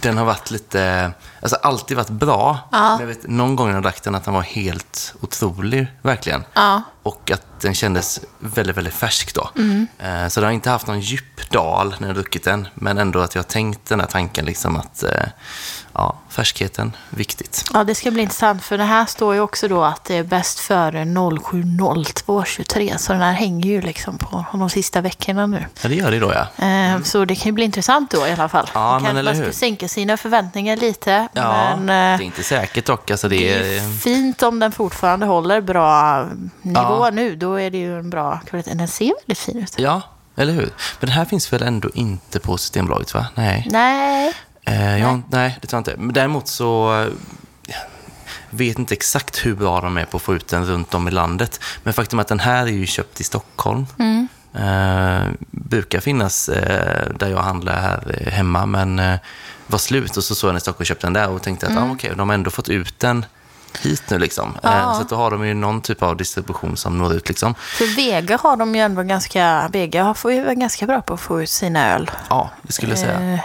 [0.00, 2.58] den har varit lite, alltså alltid varit bra.
[2.72, 2.90] Ja.
[2.90, 6.44] Men jag vet, någon gång när jag drack den att den var helt otrolig, verkligen.
[6.54, 6.82] Ja.
[7.02, 9.50] Och att den kändes väldigt, väldigt färsk då.
[9.56, 9.86] Mm.
[9.98, 12.68] Eh, så det har inte haft någon djup dal när jag druckit den.
[12.74, 15.10] Men ändå att jag har tänkt den här tanken liksom att, eh,
[15.92, 17.64] ja, färskheten, viktigt.
[17.72, 20.24] Ja, det ska bli intressant för det här står ju också då att det är
[20.24, 25.64] bäst före 07.02.23 så den här hänger ju liksom på de sista veckorna nu.
[25.82, 26.64] Ja, det gör det då ja.
[26.66, 28.70] Eh, Så det kan ju bli intressant då i alla fall.
[28.74, 29.52] Ja, Man eller man ska hur?
[29.52, 31.28] sänka sina förväntningar lite.
[31.32, 33.10] Ja, men det eh, är inte säkert dock.
[33.10, 36.22] Alltså det det är, är fint om den fortfarande håller bra
[36.62, 37.10] nivå Ja.
[37.12, 37.36] nu.
[37.36, 38.74] Då är det ju en bra kvalitet.
[38.74, 39.74] Den ser väldigt fin ut.
[39.78, 40.02] ja,
[40.36, 40.60] eller hur?
[40.66, 40.70] Men
[41.00, 43.26] den här finns väl ändå inte på Systembolaget, va?
[43.34, 43.66] Nej.
[43.70, 44.32] Nej,
[44.68, 46.02] Eh, jag, nej, det tror jag inte.
[46.02, 47.12] Men däremot så eh,
[48.50, 51.10] vet inte exakt hur bra de är på att få ut den runt om i
[51.10, 51.60] landet.
[51.82, 53.86] Men faktum är att den här är ju köpt i Stockholm.
[54.58, 59.16] Eh, brukar finnas eh, där jag handlar här hemma, men eh,
[59.66, 60.16] var slut.
[60.16, 61.88] Och så såg jag den i Stockholm och köpte den där och tänkte att ah,
[61.92, 63.24] okej, de har ändå fått ut den
[63.82, 64.18] hit nu.
[64.18, 64.48] Liksom.
[64.62, 64.94] Eh, Ja.
[64.94, 67.28] så att då har de ju någon typ av distribution som når ut.
[67.28, 67.54] Liksom.
[67.54, 69.68] för Vega har de ju ändå ganska...
[69.72, 72.10] Vega får ju vara ganska bra på att få ut sina öl.
[72.28, 73.32] Ja, det skulle jag säga.
[73.34, 73.40] Eh,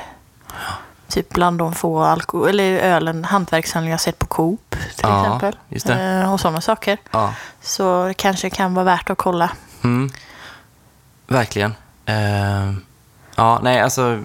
[1.08, 5.58] typ bland de få alkohol, eller ölen, hantverkshandlingar jag sett på Coop till Ja, exempel.
[6.22, 6.98] Eh, och sådana saker.
[7.12, 7.34] Ja.
[7.62, 9.50] Så det kanske kan vara värt att kolla.
[9.84, 10.12] Mm.
[11.32, 11.76] Verkligen.
[12.06, 12.74] Eh,
[13.36, 14.20] ja, nej, alltså,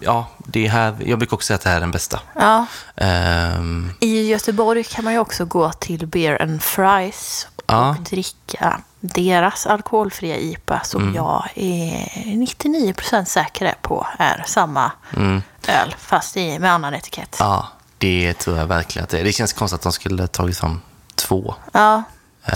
[0.00, 2.20] ja, det här, jag brukar också säga att det här är den bästa.
[2.34, 2.66] Ja.
[2.96, 7.96] Ehm, I Göteborg kan man ju också gå till Beer and Fries och Ja.
[8.10, 11.14] dricka deras alkoholfria IPA som Mm.
[11.14, 17.36] jag är 99% säker på är samma mm, öl fast i, med annan etikett.
[17.38, 19.24] ja, det tror jag verkligen att det är.
[19.24, 20.80] Det känns konstigt att de skulle tagit fram
[21.14, 21.54] två.
[21.72, 22.02] Ja,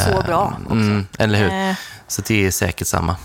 [0.04, 0.74] så Ehm, bra också.
[0.74, 1.70] Mm, eller hur?
[1.70, 1.74] Eh.
[2.08, 3.16] Så det är säkert samma.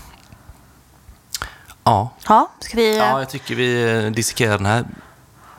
[1.84, 2.96] Ja, Ja, ska vi...
[2.98, 4.84] ja jag tycker vi eh, dissekerar den här.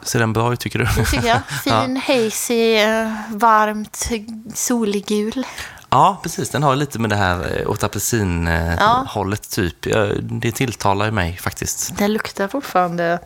[0.02, 0.86] Ser den bra ut, tycker du?
[0.86, 1.42] Det tycker jag.
[1.64, 4.10] Fin, hazy, eh, varmt,
[4.54, 5.48] solig gul.
[5.90, 6.50] Ja, precis.
[6.50, 9.86] Den har lite med det här eh, åt apelsin-hållet, typ.
[9.86, 11.98] Ja, Det tilltalar ju mig faktiskt.
[11.98, 13.20] Den luktar fortfarande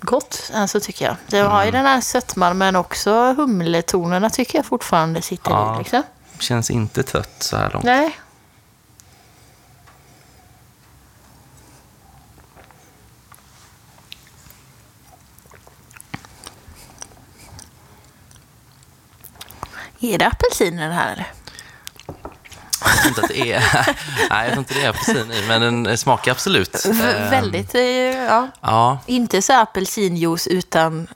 [0.00, 1.16] gott, alltså tycker jag.
[1.26, 1.66] Det har Mm.
[1.66, 5.74] ju den här sötman, men också humletonerna tycker jag fortfarande sitter Ja.
[5.74, 5.78] i.
[5.78, 6.02] Liksom.
[6.38, 7.84] Känns inte trött så här långt.
[7.84, 8.18] Nej.
[20.00, 21.26] Är det apelsin i den här?
[22.84, 23.62] Jag tror inte att det är...
[24.30, 26.86] Nej, jag tror inte det är apelsin i, men den smakar absolut.
[26.86, 28.48] V- Ehm, väldigt, eh, ja.
[28.60, 31.06] Ja, Inte så apelsinjuice utan,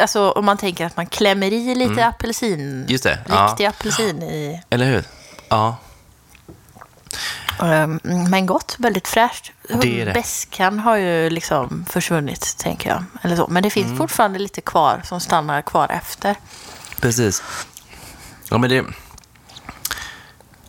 [0.00, 2.60] alltså om man tänker att man klämmer i lite apelsin.
[2.60, 2.86] Mm.
[2.88, 3.46] Just det, ja.
[3.50, 4.62] Riktig apelsin i.
[4.70, 5.04] eller hur?
[5.48, 5.76] Ja,
[7.62, 9.52] Ehm, Men gott, väldigt fräscht.
[9.82, 10.12] Det är det.
[10.12, 13.04] Beskan har ju liksom försvunnit, tänker jag.
[13.22, 13.46] Eller så.
[13.48, 13.98] Men det finns Mm.
[13.98, 16.36] fortfarande lite kvar som stannar kvar efter.
[17.00, 17.42] precis.
[18.50, 18.84] Ja, men det...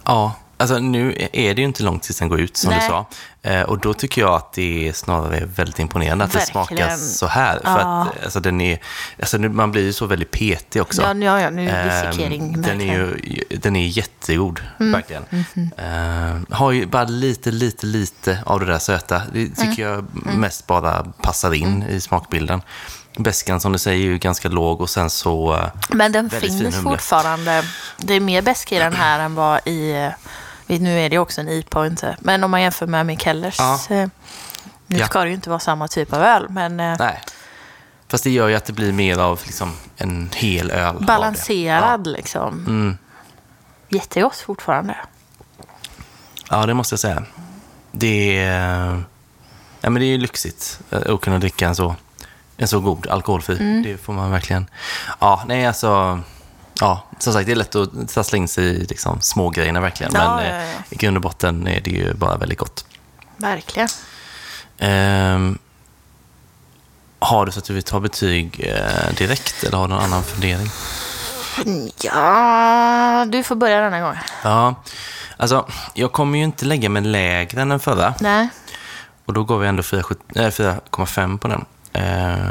[0.06, 2.80] Ja, alltså nu är det ju inte långt tills den går ut, som Nej.
[2.82, 3.06] du sa.
[3.42, 6.68] Eh, och då tycker jag att det är snarare väldigt imponerande att det Verkligen.
[6.68, 7.60] smakar så här.
[7.64, 8.02] För Ja.
[8.02, 8.80] att alltså, den är...
[9.20, 11.02] Alltså, nu- man blir ju så väldigt petig också.
[11.02, 12.62] Ja, ja, ja, nu är Ehm, dissekering.
[12.62, 14.92] den, är ju, den är jättegod, Mm.
[14.92, 15.24] verkligen.
[15.78, 19.22] Ehm, har ju bara lite, lite, lite av det där söta.
[19.34, 20.08] Det tycker Mm.
[20.26, 22.62] jag mest bara passar in i smakbilden.
[23.24, 25.54] Bäskan som du säger är ju ganska låg och sen så...
[25.56, 27.64] eh, Men den finns fortfarande.
[27.98, 29.92] Det är mer beska i den här än vad i...
[30.68, 32.18] eh, Nu är det också en IPA och inte.
[32.20, 33.60] Men om man jämför med Mikellers.
[33.60, 33.80] Ja.
[33.90, 34.08] eh,
[34.88, 35.06] Nu Ja.
[35.06, 37.22] ska det ju inte vara samma typ av öl, men Nej.
[38.08, 40.96] Fast det gör ju att det blir mer av liksom, en hel öl.
[41.06, 42.54] balanserad liksom.
[42.68, 42.98] Mm.
[43.90, 44.96] Jättegott fortfarande.
[46.50, 47.24] Ja, det måste jag säga.
[47.92, 49.04] Det är,
[49.82, 51.96] ja, men det är ju lyxigt att kunna dricka en så,
[52.60, 53.58] en så god alkoholfri.
[53.60, 53.84] Mm.
[53.84, 54.70] Det får man verkligen.
[55.20, 56.20] Ja, nej alltså.
[56.82, 60.12] Ja, som sagt, det är lätt att trassla in sig i liksom, små grejerna verkligen.
[60.16, 60.80] Ja, men ja, eh, ja.
[60.90, 62.86] i grund och botten är det ju bara väldigt gott.
[63.38, 63.88] Verkligen.
[64.78, 65.58] Ehm,
[67.20, 70.24] har du så att du vill ta betyg eh, direkt eller har du någon annan
[70.24, 70.70] fundering?
[72.02, 74.16] Ja, du får börja denna gång.
[74.44, 74.76] Ja,
[75.38, 78.14] alltså jag kommer ju inte lägga mig lägre än den förra.
[78.20, 78.50] Nej.
[79.26, 81.66] Och då går vi ändå 4,7 äh, 4,5 på den.
[81.94, 82.50] Eh,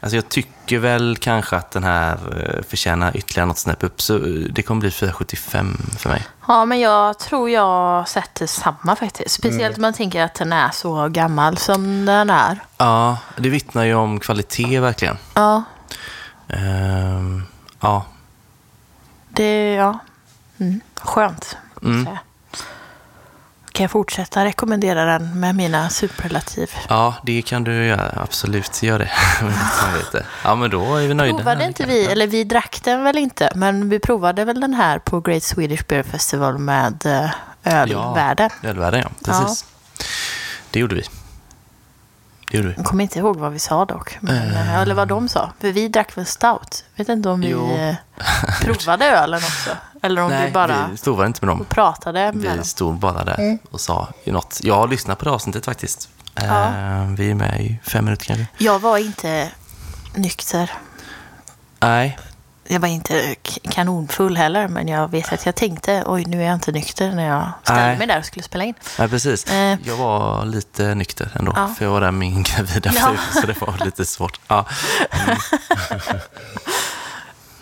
[0.00, 2.18] alltså jag tycker väl kanske att den här
[2.56, 4.00] eh, förtjänar ytterligare något snäpp upp.
[4.02, 6.26] Så eh, det kommer bli 4,75 för mig.
[6.48, 9.30] Ja, men jag tror jag sätter samma faktiskt.
[9.34, 9.74] Speciellt Mm.
[9.76, 12.58] om man tänker att den är så gammal som den är.
[12.78, 15.16] Ja, det vittnar ju om kvalitet verkligen.
[15.34, 15.62] Ja,
[16.48, 17.20] Eh,
[17.80, 18.04] ja,
[19.28, 19.98] det ja.
[20.58, 20.80] Mm.
[21.00, 21.56] Skönt.
[21.82, 22.08] Mm.
[23.74, 26.70] Kan jag fortsätta rekommendera den med mina superlativ?
[26.88, 28.22] Ja, det kan du göra.
[28.22, 29.10] Absolut, gör det.
[30.44, 31.36] Ja, men då är vi nöjda.
[31.36, 34.98] Provade inte vi, eller vi drack den väl inte, men vi provade väl den här
[34.98, 37.30] på Great Swedish Beer Festival med eh,
[37.74, 38.50] ölvärlden.
[38.60, 39.10] Ja, ölvärlden, ja.
[39.24, 39.64] Precis.
[40.70, 41.02] Det gjorde vi.
[42.54, 42.74] Det gjorde vi.
[42.76, 44.18] Jag kommer inte ihåg vad vi sa dock.
[44.20, 45.52] Men, eh, eller vad de sa.
[45.60, 46.84] För vi drack väl stout.
[46.96, 47.70] Vet inte om vi Jo.
[47.76, 47.94] eh,
[48.62, 49.70] provade ölen också.
[50.02, 51.66] Eller om Nej, vi bara vi stod inte med dem.
[51.68, 52.64] pratade med Vi dem.
[52.64, 53.58] stod bara där Mm.
[53.70, 54.60] och sa ju något.
[54.62, 56.08] Jag har lyssnat på det avsnittet faktiskt.
[56.34, 58.46] Eh, Vi är med i fem minuter kanske.
[58.58, 59.50] Jag var inte
[60.14, 60.70] nykter.
[61.80, 62.18] Nej,
[62.66, 63.34] Jag var inte
[63.70, 67.26] kanonfull heller, men jag vet att jag tänkte oj, nu är jag inte nykter när
[67.28, 67.98] jag ställde Nej.
[67.98, 68.74] mig där och skulle spela in.
[68.98, 69.44] nej precis.
[69.44, 69.78] Eh.
[69.84, 71.52] Jag var lite nykter ändå.
[71.56, 71.68] Ja.
[71.78, 73.00] För jag var där med min gravida fru.
[73.00, 73.40] Ja.
[73.40, 74.40] Så det var lite svårt.
[74.48, 74.66] Ja.
[75.10, 75.36] Mm.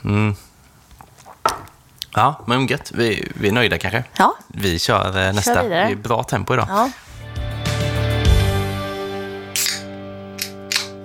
[0.05, 0.35] Mm.
[2.15, 2.93] Ja, men gött.
[2.95, 4.05] Vi, vi är nöjda kanske.
[4.17, 5.63] Ja, Vi kör eh, nästa.
[5.63, 5.85] vidare.
[5.87, 6.67] Det är bra tempo idag.
[6.71, 6.91] ja.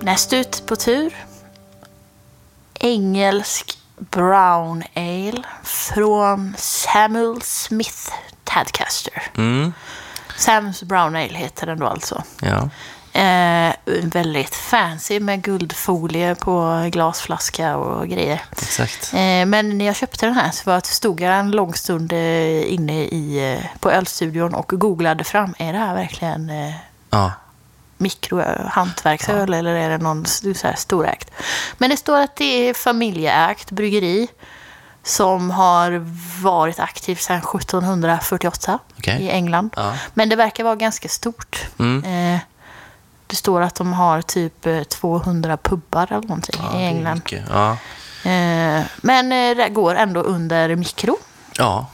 [0.00, 1.16] Näst ut på tur.
[2.80, 8.12] Engelsk Brown Ale från Samuel Smith
[8.44, 9.22] Tadcaster.
[9.36, 9.72] Mm.
[10.38, 12.22] Sam's Brown Ale heter den då alltså.
[12.42, 12.68] Ja.
[13.20, 18.42] Eh, väldigt fancy med guldfolie på glasflaska och grejer.
[18.52, 19.12] Exakt.
[19.14, 22.72] Eh, men när jag köpte den här så var, stod jag en lång stund eh,
[22.72, 25.54] inne i, eh, på ölstudion och googlade fram.
[25.58, 26.74] Är det här verkligen eh,
[27.10, 27.32] Ja.
[27.98, 31.30] Mikrohantverksöl eller är det någon så här storägt?
[31.78, 34.28] Men det står att det är familjeägt bryggeri
[35.02, 36.06] som har
[36.42, 39.22] varit aktivt sedan 1748 Okej.
[39.22, 39.70] i England.
[39.76, 39.94] Ja.
[40.14, 41.66] Men det verkar vara ganska stort.
[41.78, 42.34] Mm.
[42.34, 42.40] Eh,
[43.26, 47.22] det står att de har typ eh, 200 pubbar eller någonting Ja, i England.
[47.50, 47.70] Ja.
[48.30, 51.18] Eh, men eh, det går ändå under mikro.
[51.56, 51.86] Ja.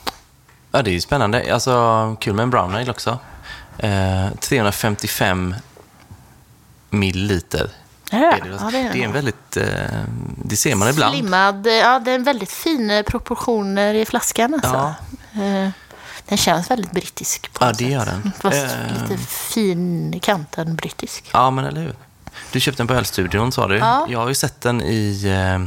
[0.73, 1.55] ja, det är ju spännande.
[1.55, 3.19] Alltså, kul med en brown ale också.
[3.79, 5.55] Eh, 355
[6.99, 7.71] milliliter.
[8.11, 8.49] Är det Är det?
[8.51, 9.57] det, Ja, det är det är en väldigt...
[9.57, 9.65] Eh,
[10.45, 11.15] det ser man ibland.
[11.15, 11.67] Slimmad.
[11.67, 14.95] Ja, det är en väldigt fin eh, proportioner i flaskan alltså.
[15.43, 15.69] Eh,
[16.29, 17.53] Den känns väldigt brittisk.
[17.53, 18.33] På Ja, det gör den.
[18.41, 19.03] Fast Eh.
[19.09, 21.31] lite fin i kanten brittisk.
[21.33, 21.95] Ja, men eller hur?
[22.53, 23.77] Du köpte den på Ölstudion sa du.
[23.79, 24.07] Ja.
[24.11, 25.65] Jag har ju sett den i eh,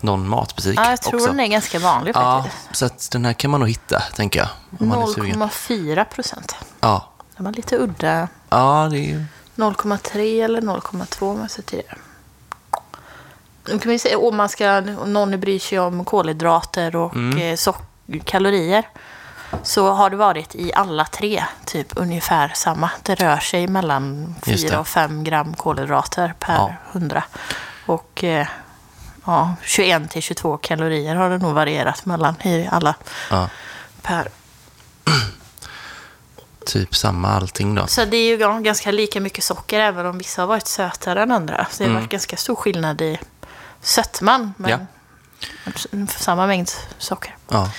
[0.00, 1.26] någon matbutik Ja, jag tror också.
[1.30, 2.76] den är ganska vanlig Ja, faktiskt.
[2.76, 4.48] så att den här kan man nog hitta, tänker jag.
[4.80, 5.42] Om man är sugen.
[5.42, 6.54] 0,4 procent.
[6.80, 7.08] Ja.
[7.36, 8.28] Det var lite udda.
[8.48, 9.24] ja, det är ju...
[9.56, 11.82] 0,3 eller 0,2 om jag det.
[13.68, 17.38] Nu kan vi se, om man ska, om någon bryr sig om kolhydrater och Mm.
[17.38, 17.56] eh,
[18.24, 18.88] kalorier
[19.62, 22.90] så har det varit i alla tre typ ungefär samma.
[23.02, 24.78] Det rör sig mellan Just 4 det.
[24.80, 26.74] och 5 gram kolhydrater per Ja.
[26.92, 27.24] 100.
[27.86, 28.46] Och eh,
[29.24, 32.94] ja, 21 till 22 kalorier har det nog varierat mellan i alla
[33.30, 33.48] Ja,
[34.02, 34.28] per.
[36.66, 37.86] Typ samma allting då.
[37.86, 41.22] Så det är ju ga- ganska lika mycket socker även om vissa har varit sötare
[41.22, 41.66] än andra.
[41.70, 42.02] Så det har Mm.
[42.02, 43.18] varit ganska stor skillnad i
[43.82, 44.54] sötman.
[44.56, 44.86] Men
[46.08, 47.36] samma mängd socker.
[47.48, 47.70] Ja.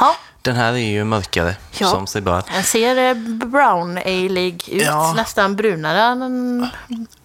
[0.00, 1.90] Ja, Den här är ju mörkare, Ja.
[1.90, 2.42] som sig bör.
[2.52, 3.14] den ser eh,
[3.46, 4.82] brown alig ut.
[4.86, 5.12] Ja.
[5.16, 6.68] Nästan brunare än...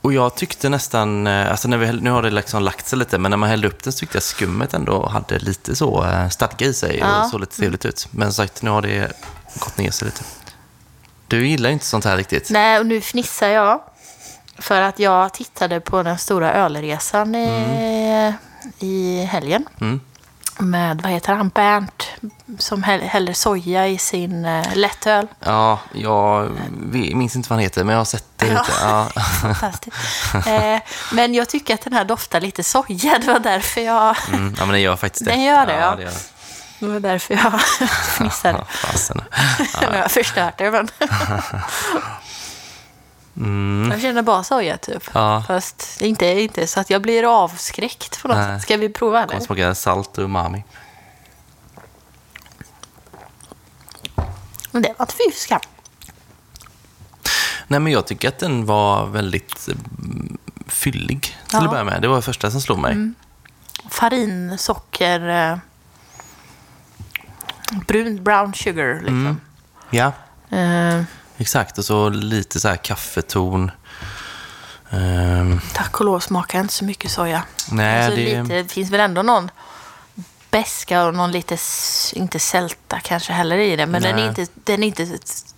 [0.02, 3.18] Och jag tyckte nästan, eh, alltså när vi, nu har det liksom lagt sig lite,
[3.18, 6.30] men när man hällde upp den så tyckte jag skummet ändå hade lite så eh,
[6.30, 7.24] stadga i sig Ja.
[7.24, 8.08] och såg lite trevligt ut.
[8.12, 9.12] Men som sagt, nu har det
[9.60, 10.22] gått ner sig lite.
[11.34, 12.50] Du gillar inte sånt här riktigt.
[12.50, 13.82] Nej, och nu fnissar jag.
[14.60, 18.34] För att jag tittade på den stora ölresan i,
[18.80, 19.66] i helgen.
[19.82, 20.02] Mm.
[20.60, 22.08] Med, vad heter han, Bernt,
[22.60, 25.28] som häll- häller soja i sin uh, lättöl.
[25.40, 26.52] Ja, jag
[26.92, 28.72] minns inte vad han heter, men jag har sett det lite.
[28.82, 29.08] Ja.
[29.42, 29.98] Fantastiskt.
[30.48, 30.80] Eh,
[31.12, 33.18] men jag tycker att den här doftar lite soja.
[33.22, 35.32] Det var därför jag, Mm, ja, men den gör faktiskt det.
[35.32, 35.96] Den gör det, ja.
[35.96, 36.20] det gör den.
[36.88, 37.62] Det var därför jag
[38.18, 38.58] fnissade.
[39.82, 40.72] Ja, jag förstört det.
[40.72, 40.90] Men...
[43.92, 45.04] Jag känner bara soja typ.
[45.14, 45.44] Ja.
[45.48, 48.56] Fast inte, inte så att jag blir avskräckt på något Nej.
[48.60, 48.64] sätt.
[48.64, 49.46] Ska vi prova Kommer eller?
[49.46, 50.64] smaka salt och umami.
[54.72, 55.60] Men det var inte fy skam.
[57.68, 61.58] Nej, men jag tycker att den var väldigt mm, fyllig till Ja.
[61.58, 61.66] Mm.
[61.68, 62.02] att börja med.
[62.02, 63.12] Det var det första som slog mig.
[63.90, 65.58] Farin, socker, eh,
[67.72, 69.42] brun, brown sugar liksom.
[69.90, 70.12] Ja,
[70.50, 71.04] Eh,
[71.38, 71.78] exakt.
[71.78, 73.72] Och så lite så här kaffeton.
[74.90, 77.44] Ehm, tack och lov smakar jag inte så mycket soja.
[77.72, 78.44] nej, alltså, det...
[78.44, 79.52] lite, finns väl ändå någon
[80.52, 83.86] beska och någon lite, s- inte sälta kanske heller i det.
[83.86, 84.26] Men den är Nej.
[84.28, 85.56] inte, den är inte s-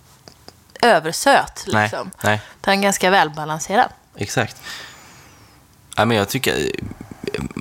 [0.82, 2.10] översöt Nej, liksom.
[2.24, 3.88] nej, Den är ganska välbalanserad.
[4.16, 4.56] exakt.
[5.96, 6.70] Ja, men jag tycker...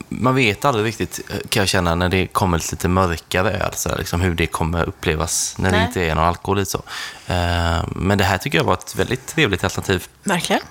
[0.09, 3.89] man vet aldrig riktigt, eh, kan jag känna, när det kommer lite mörkare öl, så
[3.89, 5.85] här, liksom hur det kommer upplevas när det Nej.
[5.87, 6.83] inte är någon alkohol i så.
[7.27, 10.07] Eh, men det här tycker jag var ett väldigt trevligt alternativ.
[10.23, 10.61] Verkligen.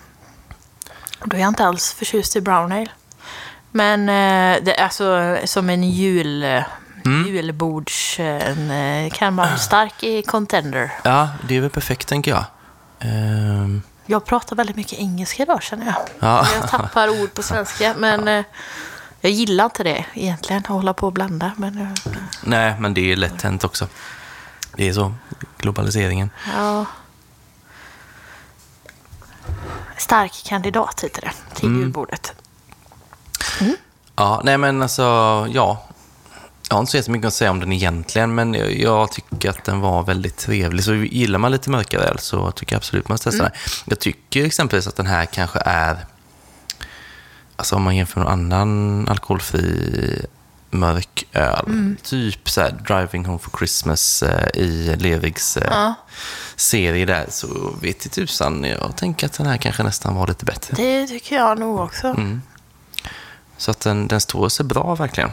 [1.24, 2.88] Då är jag inte alls förtjust i brown ale.
[3.70, 6.62] Men eh, det är alltså som en jul,
[7.06, 7.26] Mm.
[7.34, 8.16] julbords...
[8.20, 10.90] En, kan vara stark i contender.
[11.02, 12.44] Ja, det är väl perfekt tänker jag.
[13.00, 15.94] Ehm, Jag pratar väldigt mycket engelska idag känner jag.
[16.18, 16.46] Ja.
[16.60, 17.94] Jag tappar ord på svenska.
[17.98, 18.44] Men eh,
[19.24, 21.52] jag gillar inte det egentligen, att hålla på och blanda.
[21.56, 21.88] Men eh,
[22.42, 23.88] nej, men det är lätt hänt också.
[24.76, 25.14] Det är så,
[25.58, 26.30] globaliseringen.
[26.56, 26.86] ja...
[29.96, 31.80] Stark kandidat heter det till Mm.
[31.80, 32.32] julbordet.
[34.16, 35.02] Ja, nej men alltså,
[35.50, 35.88] ja.
[36.68, 39.80] Jag har inte så jättemycket att säga om den egentligen, men jag, tycker att den
[39.80, 40.84] var väldigt trevlig.
[40.84, 43.52] Så gillar man lite mörkare öl så tycker jag absolut man ska testa den.
[43.84, 46.06] Jag tycker exempelvis att den här kanske är,
[47.56, 50.26] alltså om man jämför med någon annan alkoholfri
[50.70, 55.94] mörk öl, typ så här Driving Home for Christmas eh, i Levigs eh, Ja.
[56.56, 60.44] serie där, så vet i tusan, jag tänker att den här kanske nästan var lite
[60.44, 60.74] bättre.
[60.76, 62.06] Det tycker jag nog också.
[62.06, 62.42] Mm.
[63.56, 65.30] Så att den, den står sig bra verkligen.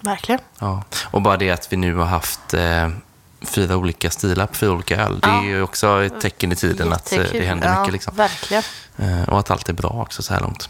[0.00, 0.40] Verkligen.
[0.58, 0.82] Ja.
[1.10, 2.88] Och bara det att vi nu har haft eh,
[3.44, 5.20] fyra olika stilar på fyra olika öl.
[5.20, 5.44] Det är Ja.
[5.44, 7.46] ju också ett tecken i tiden att eh, det Jättekul.
[7.46, 7.92] händer ja, mycket.
[7.92, 8.16] Liksom.
[8.16, 8.62] Verkligen.
[8.96, 10.68] Eh, och att allt är bra också så här långt.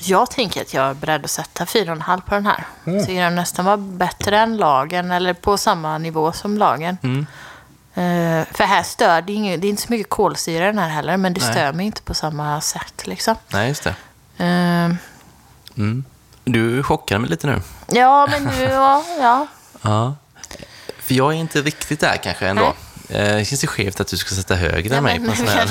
[0.00, 2.64] Jag tänker att jag är beredd att sätta 4,5 på den här.
[2.84, 3.04] Mm.
[3.04, 6.96] Så den nästan var bättre än lagen eller på samma nivå som lagen.
[7.02, 7.26] Mm.
[7.94, 10.88] Eh, för här stör det, ingen, det är inte så mycket kolsyra i den här
[10.88, 11.50] heller, men det Nej.
[11.52, 13.06] stör mig inte på samma sätt.
[13.06, 13.34] Liksom.
[13.48, 13.94] Nej, just det.
[14.44, 14.94] Eh,
[15.76, 16.04] Mm.
[16.44, 17.60] Du chockade mig lite nu.
[17.86, 19.46] ja, men nu, ja, ja.
[19.82, 20.14] Ja.
[21.04, 22.74] För jag är inte riktigt där kanske ändå.
[23.08, 25.46] Eh, Det känns ju skevt att du ska sätta högre än mig på en sån
[25.48, 25.70] här.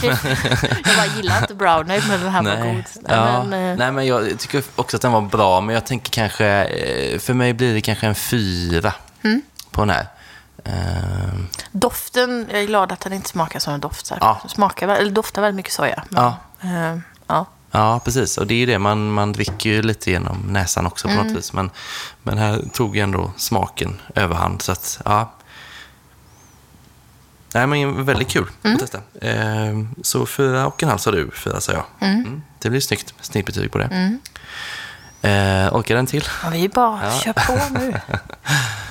[0.85, 2.75] jag bara gillar inte brown ale, men den här var Nej.
[2.75, 2.83] god.
[3.09, 3.43] Ja.
[3.43, 6.45] Men, eh, Nej, men jag tycker också att den var bra, men jag tänker kanske,
[6.47, 9.41] eh, för mig blir det kanske en fyra Mm.
[9.71, 10.07] på den här.
[10.65, 14.17] Ehm, Doften, jag är glad att den inte smakar som den doftar.
[14.21, 14.37] Ja.
[14.41, 16.03] Den Smakar, eller doftar väldigt mycket soja.
[16.09, 16.37] Men, Ja.
[16.63, 17.45] eh, ja.
[17.71, 18.37] Ja, precis.
[18.37, 21.27] Och det är ju det, man, man dricker ju lite genom näsan också på Mm.
[21.27, 21.53] något vis.
[21.53, 21.69] Men,
[22.23, 24.61] men här tog ju ändå smaken överhand.
[24.61, 25.33] Så att, ja.
[27.53, 28.75] Nej, men väldigt kul Mm.
[28.75, 28.99] att testa.
[29.21, 31.83] Ehm, så fyra och en halv sa du, fyra sa jag.
[31.99, 32.41] Mm.
[32.59, 33.13] Det blir snyggt.
[33.21, 33.85] Snyggt betyg på det.
[33.85, 34.19] Mm.
[35.21, 36.23] Eh, orkar den till?
[36.43, 37.19] Ja, vi bara Ja.
[37.19, 37.93] kör på nu.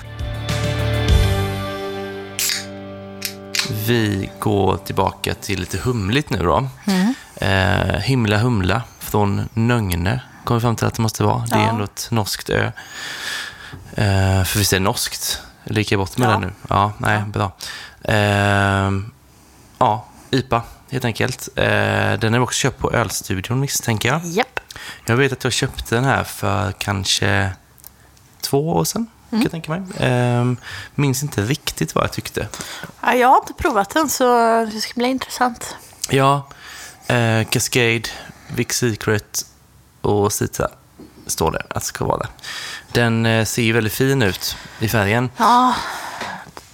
[3.87, 6.69] Vi går tillbaka till lite humligt nu då.
[6.87, 7.15] Mm.
[7.37, 11.45] Eh, himla humla från Nögne kom vi fram till att det måste vara.
[11.47, 11.69] Det är Ja.
[11.69, 12.65] ändå ett norskt ö.
[13.95, 15.41] Eh, för visst är det norskt?
[15.65, 16.33] Lika bort med Ja.
[16.33, 16.53] det nu.
[16.69, 17.53] Ja, nej, bra.
[18.03, 18.91] Eh,
[19.79, 21.49] ja, IPA helt enkelt.
[21.57, 21.65] Eh,
[22.19, 24.25] den är också köpt på Ölstudion misstänker jag.
[24.25, 24.61] Japp.
[25.07, 27.51] Jag vet att jag köpte den här för kanske
[28.41, 29.07] två år sedan.
[29.31, 29.43] Kan Mm.
[29.43, 30.11] jag tänka mig.
[30.11, 30.45] Eh,
[30.95, 32.49] minns inte riktigt vad jag tyckte.
[33.01, 34.25] Ja, jag har inte provat den, så
[34.73, 35.77] det ska bli intressant.
[36.11, 36.49] Ja,
[37.07, 38.03] eh, Cascade,
[38.49, 39.47] Vic Secret
[40.01, 40.69] och Citra
[41.27, 42.29] står det att det ska vara där.
[42.93, 45.31] Den eh, ser ju väldigt fin ut i färgen.
[45.37, 45.75] Ja,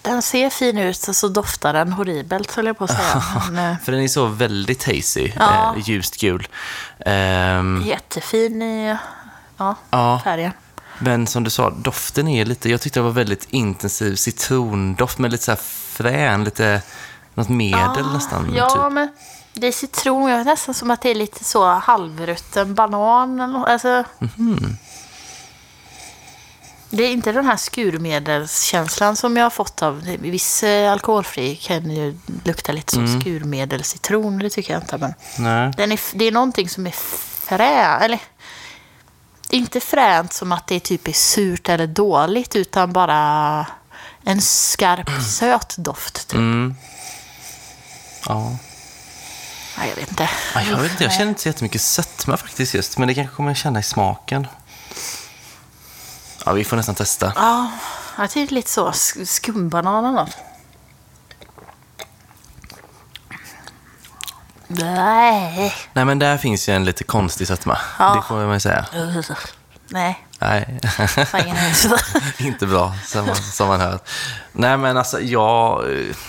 [0.03, 3.23] den ser fin ut och så doftar den horribelt, höll jag på att säga.
[3.51, 5.75] Men, eh, För den är så väldigt hazy, Ja.
[5.77, 6.49] eh, ljust gul.
[7.07, 8.97] Ehm, jättefin i
[9.57, 10.53] ja, ja, färgen.
[10.99, 15.33] Men som du sa, doften är lite, jag tyckte det var väldigt intensiv citrondoft med
[15.33, 16.83] lite så här frän, lite
[17.35, 18.53] något medel nästan.
[18.55, 18.93] Ja, typ.
[18.93, 19.09] men
[19.53, 20.31] det är citron.
[20.31, 23.41] Jag vet nästan som att det är lite så halvrutten banan.
[23.41, 23.69] Eller, något.
[23.69, 24.77] alltså, Mhm.
[26.91, 31.91] Det är inte den här skurmedelskänslan som jag har fått av viss eh, alkoholfri kan
[31.91, 33.21] ju lukta lite som Mm.
[33.21, 34.39] skurmedelscitron.
[34.39, 34.99] Det tycker jag inte.
[34.99, 35.73] Men Nej.
[35.77, 36.91] den är, det är någonting som är
[37.47, 38.19] frä, eller
[39.51, 43.67] inte fränt som att det typ är surt eller dåligt utan bara
[44.25, 46.29] en skarp söt doft.
[46.29, 46.35] Typ.
[46.39, 46.75] Mm.
[48.29, 48.57] Ja.
[49.79, 50.29] Nej, jag vet inte.
[50.55, 53.37] Ja, Jag vet inte, jag känner inte så jättemycket sötma faktiskt just, men det kanske
[53.37, 54.47] kommer jag känna i smaken.
[56.47, 57.33] Ja, vi får nästan testa.
[57.37, 57.71] Ja,
[58.19, 58.91] jag tycker lite så.
[58.91, 60.37] sk- Skumbanan eller något.
[64.69, 65.75] Nej.
[65.93, 67.79] Nej, men där finns ju en lite konstig sötma.
[67.99, 68.15] Ja.
[68.15, 68.87] Det får man ju säga.
[69.89, 70.81] Nej, Nej,
[72.39, 73.99] inte bra som man, som man hör.
[74.53, 75.85] Nej, men alltså jag,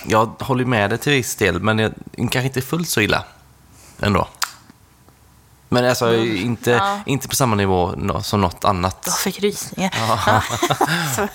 [0.06, 3.24] jag håller med dig till viss del, men jag, kanske inte fullt så illa
[4.00, 4.28] ändå.
[5.70, 7.00] Men alltså inte, Ja.
[7.06, 9.04] inte på samma nivå som något annat.
[9.06, 9.94] Jag fick rysningar.
[10.26, 10.42] Ja.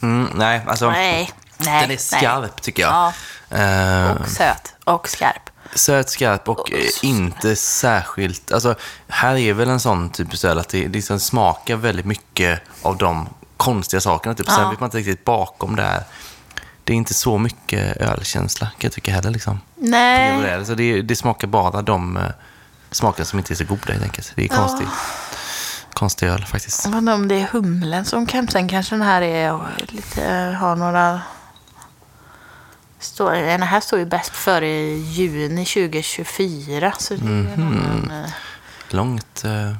[0.00, 1.82] Mm, nej, alltså Nej, nej.
[1.82, 3.12] den är skarp tycker jag.
[3.48, 3.56] Ja.
[3.58, 5.50] Eh, Och söt och skarp.
[5.74, 8.52] Söt, skarp och eh, inte särskilt...
[8.52, 8.74] Alltså,
[9.08, 13.28] här är väl en sån typ öl att det, liksom smakar väldigt mycket av de
[13.56, 14.34] konstiga sakerna.
[14.34, 14.46] Typ.
[14.46, 14.70] Sen Ja.
[14.70, 16.02] vet man inte riktigt bakom det här.
[16.84, 19.30] Det är inte så mycket ölkänsla kan jag tycka heller.
[19.30, 19.60] Liksom.
[19.76, 20.40] Nej.
[20.40, 21.02] Det, är det.
[21.02, 22.22] Det, smakar bara de eh,
[22.90, 24.32] smaker som inte är så goda helt enkelt.
[24.34, 24.88] Det är konstigt.
[25.92, 26.84] Konstig öl faktiskt.
[26.84, 28.48] Jag undrar om det är humlen som kan...
[28.48, 30.56] Sen kanske den här är lite...
[30.60, 31.20] Har några...
[33.00, 36.92] Står, den här står ju bäst före juni 2024.
[36.98, 37.60] Så det är Mhm.
[37.64, 38.30] nog en, eh,
[38.90, 39.44] Långt.
[39.44, 39.74] eh,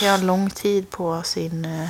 [0.00, 1.64] kan ha lång tid på sin...
[1.64, 1.88] eh,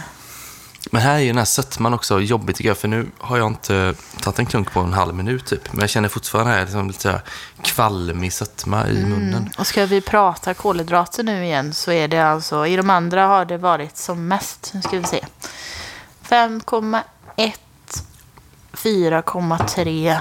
[0.91, 3.47] Men här är ju den här sötman också jobbig tycker jag, för nu har jag
[3.47, 5.73] inte tagit en klunk på en halv minut typ.
[5.73, 7.21] Men jag känner fortfarande här liksom lite här
[7.63, 9.51] kvalmig sötma i munnen.
[9.59, 12.67] Och ska vi prata kolhydrater nu igen så är det alltså...
[12.67, 14.71] I de andra har det varit som mest.
[14.75, 15.25] Nu ska vi se.
[16.29, 17.53] 5,1,
[18.73, 20.21] 4,3,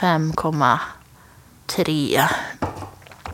[0.00, 2.24] 5,3.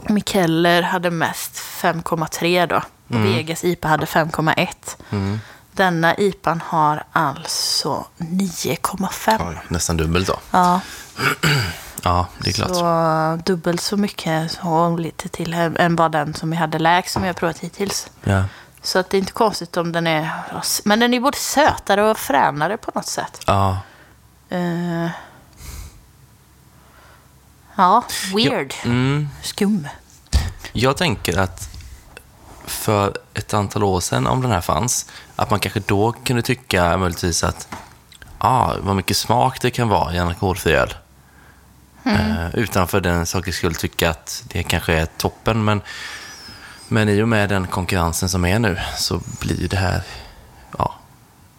[0.08, 2.82] Mikeller hade mest 5,3 då.
[3.16, 4.68] Och Vegas IPA hade 5,1.
[5.10, 5.40] Mm.
[5.72, 9.48] Denna IPAn har alltså 9,5.
[9.48, 10.36] Oj, nästan dubbelt då.
[10.50, 10.80] Ja,
[12.02, 12.74] Ja, det är klart.
[12.76, 17.22] så dubbelt så mycket och lite till än vad den som vi hade lägst som
[17.22, 18.10] vi har provat hittills.
[18.24, 18.44] Ja.
[18.82, 20.30] Så att det är inte konstigt om den är...
[20.84, 23.40] Men den är både sötare och fränare på något sätt.
[23.46, 23.78] ja.
[24.48, 25.06] Eh,
[27.80, 28.04] ja,
[28.34, 28.74] weird.
[28.84, 29.28] Mm.
[29.42, 29.88] Skum.
[30.72, 31.68] Jag tänker att
[32.64, 35.06] för ett antal år sedan, om den här fanns,
[35.36, 37.68] att man kanske då kunde tycka möjligtvis att
[38.38, 40.94] ah, vad mycket smak det kan vara i en alkoholfri öl.
[42.04, 45.64] Eh, utan för den sakens skull tycka att det kanske är toppen.
[45.64, 45.80] Men,
[46.88, 50.02] men i och med den konkurrensen som är nu så blir det här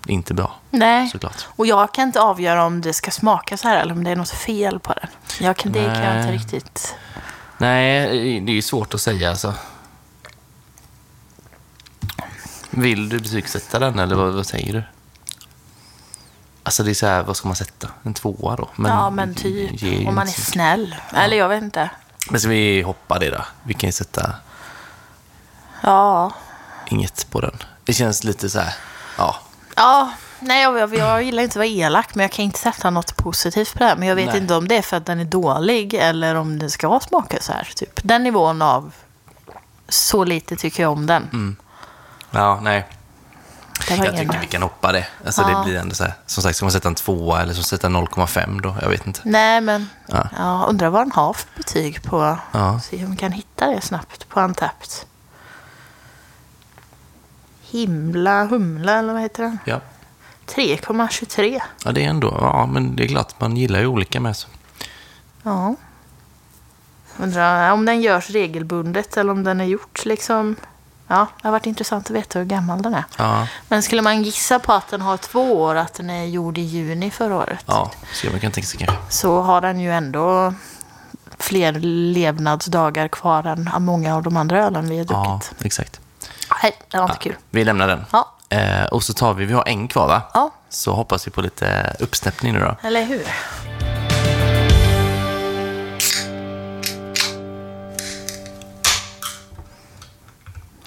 [0.08, 0.56] inte bra.
[0.70, 1.10] Nej.
[1.10, 1.48] Såklart.
[1.56, 4.16] Och jag kan inte avgöra om det ska smaka så här eller om det är
[4.16, 5.10] något fel på den.
[5.40, 6.96] Jag kan, det kan jag inte riktigt...
[7.58, 8.08] Nej,
[8.40, 9.54] det är ju svårt att säga alltså.
[12.70, 14.84] Vill du betygsätta den eller vad, vad säger du?
[16.64, 17.88] Alltså det är så här, vad ska man sätta?
[18.04, 18.70] En tvåa då?
[18.78, 20.08] ja, men det ger typ.
[20.08, 20.96] Om man är snäll.
[21.16, 21.90] Eller jag vet inte.
[22.30, 23.46] Men ska vi hoppa det då?
[23.64, 24.36] Vi kan ju sätta
[25.82, 26.32] Ja.
[26.88, 27.58] inget på den.
[27.86, 28.74] Det känns lite så här,
[29.18, 29.36] ja.
[29.82, 32.90] Ja, nej jag, jag, jag gillar inte att vara elak, men jag kan inte sätta
[32.90, 33.96] något positivt på det här.
[33.96, 34.38] Men jag vet Nej.
[34.38, 37.54] inte om det är för att den är dålig eller om det ska smaka så
[37.54, 37.70] här.
[37.76, 38.00] Typ.
[38.04, 38.92] Den nivån av
[39.90, 41.24] så lite tycker jag om den.
[41.34, 41.56] Mm.
[42.32, 42.88] Ja, nej.
[43.88, 44.28] Det var Jag ingen...
[44.28, 45.08] tycker vi kan hoppa det.
[45.26, 45.48] Alltså Ja.
[45.58, 47.88] det blir ändå så här, som sagt, ska man sätta en tvåa eller så sätta
[47.88, 48.76] 0,5 då?
[48.82, 49.20] Jag vet inte.
[49.24, 50.28] Nej, men Ja.
[50.38, 50.66] ja.
[50.70, 52.38] undrar vad den har för betyg på...
[52.52, 52.80] Ja.
[52.80, 54.90] Se om vi kan hitta det snabbt på Antapped.
[57.72, 59.58] Himla humla, eller vad heter den?
[59.66, 59.80] Ja.
[60.48, 61.62] 3,23.
[61.86, 64.36] ja, det är ändå, ja men det är klart, man gillar ju olika med.
[64.36, 64.48] Så.
[65.44, 65.76] Ja.
[67.18, 70.56] Undrar om den görs regelbundet eller om den är gjort liksom...
[71.08, 73.04] Ja, det har varit intressant att veta hur gammal den är.
[73.18, 76.58] Ja, Men skulle man gissa på att den har två år, att den är gjord
[76.58, 78.98] i juni förra året, ja, så man kan tänka sig kanske.
[79.10, 80.54] så har den ju ändå
[81.38, 81.72] fler
[82.14, 85.66] levnadsdagar kvar än många av de andra ölen vi har Ja, druckit.
[85.66, 86.01] exakt.
[86.64, 87.36] Nej, det var inte Ja, kul.
[87.50, 88.06] vi lämnar den.
[88.12, 88.32] Ja.
[88.50, 90.22] Eh, och så tar vi, vi har en kvar va?
[90.34, 92.88] Ja, Så hoppas vi på lite uppsnäppning nu då.
[92.88, 93.28] eller hur?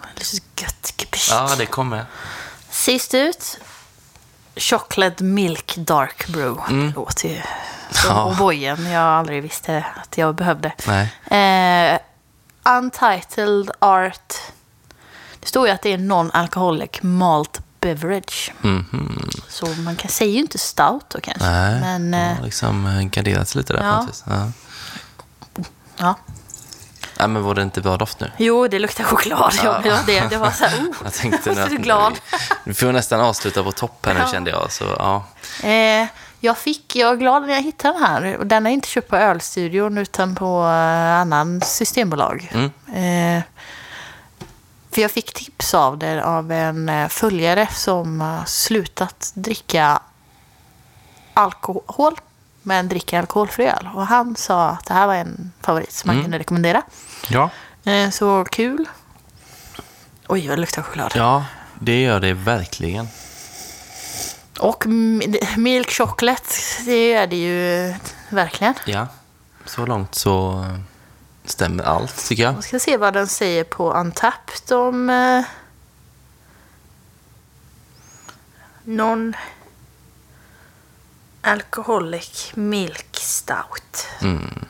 [0.01, 0.95] Alldeles gött.
[0.97, 1.31] Gepscht.
[1.31, 2.05] Ja, det kommer.
[2.71, 3.59] Sist ut,
[4.57, 6.63] Chocolate Milk Dark Brew.
[6.71, 6.87] Mm.
[6.89, 7.35] Det låter ju
[7.95, 8.01] Ja.
[8.01, 10.73] som O'boyen jag aldrig visste att jag behövde.
[10.87, 11.13] Nej.
[11.93, 11.99] Eh,
[12.77, 14.35] Untitled Art.
[15.45, 18.53] Det står ju att det är non-alcoholic malt beverage.
[18.61, 19.31] Mhm.
[19.49, 21.45] Så man kan säga ju inte stout då kanske.
[21.51, 23.93] Nej, Men ja, eh, liksom eh, garderat lite där Ja.
[23.93, 24.25] på något vis.
[24.27, 24.51] Ja.
[25.97, 26.15] ja.
[27.19, 28.31] Nej, men var det inte bra doft nu?
[28.37, 29.55] Jo, det luktar choklad.
[29.65, 29.81] Ja.
[29.85, 29.97] Ja.
[30.07, 32.13] Det, det var så här, oh, Jag tänkte nu jag är så att glad.
[32.65, 34.27] vi får nästan avsluta på topp här nu Ja.
[34.33, 34.73] kände jag.
[34.73, 35.25] Så, ja.
[35.69, 36.07] Eh,
[36.41, 38.39] jag, fick, jag är glad när jag hittade den här.
[38.45, 42.51] Den är inte köpt på Ölstudion utan på eh, annan systembolag.
[42.55, 43.37] Mm.
[43.39, 43.43] Eh,
[44.95, 50.01] för jag fick tips av det av en eh, följare som slutat dricka
[51.35, 52.15] alkohol
[52.63, 53.89] men dricker alkoholfri öl.
[53.95, 56.23] Och han sa att det här var en favorit som Mm.
[56.23, 56.83] kunde rekommendera.
[57.29, 57.51] ja.
[57.85, 58.89] Eh, så kul.
[60.29, 61.13] Oj, vad det luktar choklad.
[61.15, 61.45] Ja,
[61.81, 63.09] det gör det verkligen.
[64.61, 64.87] Och
[65.57, 66.55] milk chocolate,
[66.87, 67.95] det är det ju
[68.29, 68.75] verkligen.
[68.87, 69.07] Ja,
[69.65, 70.79] så långt så eh,
[71.55, 72.55] stämmer allt tycker jag.
[72.55, 75.45] Jag ska se vad den säger på Untapped om eh,
[78.85, 79.37] non
[81.41, 84.07] alcoholic milk stout.
[84.21, 84.65] Mm.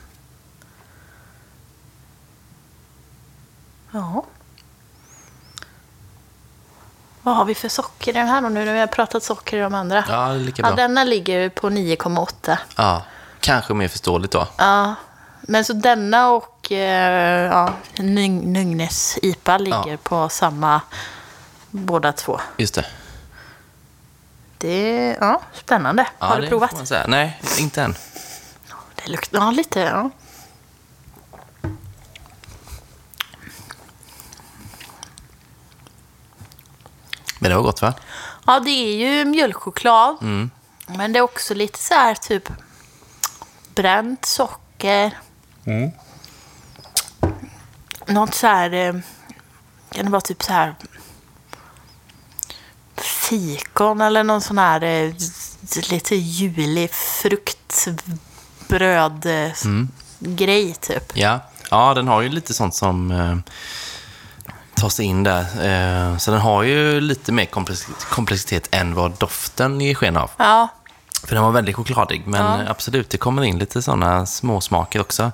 [3.91, 4.25] Ja.
[7.23, 9.57] Vad har vi för socker i den här då nu när vi har pratat socker
[9.57, 10.05] i de andra?
[10.09, 10.77] Ja, lika Ja, bra.
[10.77, 12.59] denna ligger på 9,8.
[12.77, 13.03] Ja,
[13.41, 14.49] kanske mer förståeligt då.
[14.57, 14.95] Ja,
[15.43, 16.79] men så denna och eh,
[17.45, 19.97] ja, Nugnes IPA ligger Ja.
[20.03, 20.81] på samma
[21.71, 22.41] båda två.
[22.57, 22.87] Just det.
[24.59, 26.07] Det är ja, spännande.
[26.19, 26.93] Ja, har du det provat?
[27.09, 27.95] Nej, inte än.
[28.95, 29.81] Det luktar ja, lite.
[29.81, 30.11] Ja.
[37.39, 37.95] Men det var gott va?
[38.47, 40.17] ja, det är ju mjölkchoklad.
[40.21, 40.51] Mm.
[40.87, 42.49] Men det är också lite så här typ
[43.75, 45.19] bränt socker.
[45.65, 45.91] Mm.
[48.07, 48.73] Något så här...
[48.73, 48.95] eh,
[49.91, 50.75] Kan det vara typ så här
[52.97, 55.13] fikon eller någon sån här eh,
[55.91, 57.97] lite julig fruktbröd
[59.27, 59.89] eh, Mm.
[60.19, 61.13] grej typ.
[61.17, 61.41] Ja.
[61.71, 63.37] ja, den har ju lite sånt som eh,
[64.75, 65.41] tar sig in där.
[65.41, 70.31] Eh, så den har ju lite mer komplex- komplexitet än vad doften ger sken av.
[70.37, 70.69] Ja,
[71.23, 72.71] För den var väldigt chokladig, men Ja.
[72.71, 75.33] absolut, det kommer in lite sådana småsmaker också.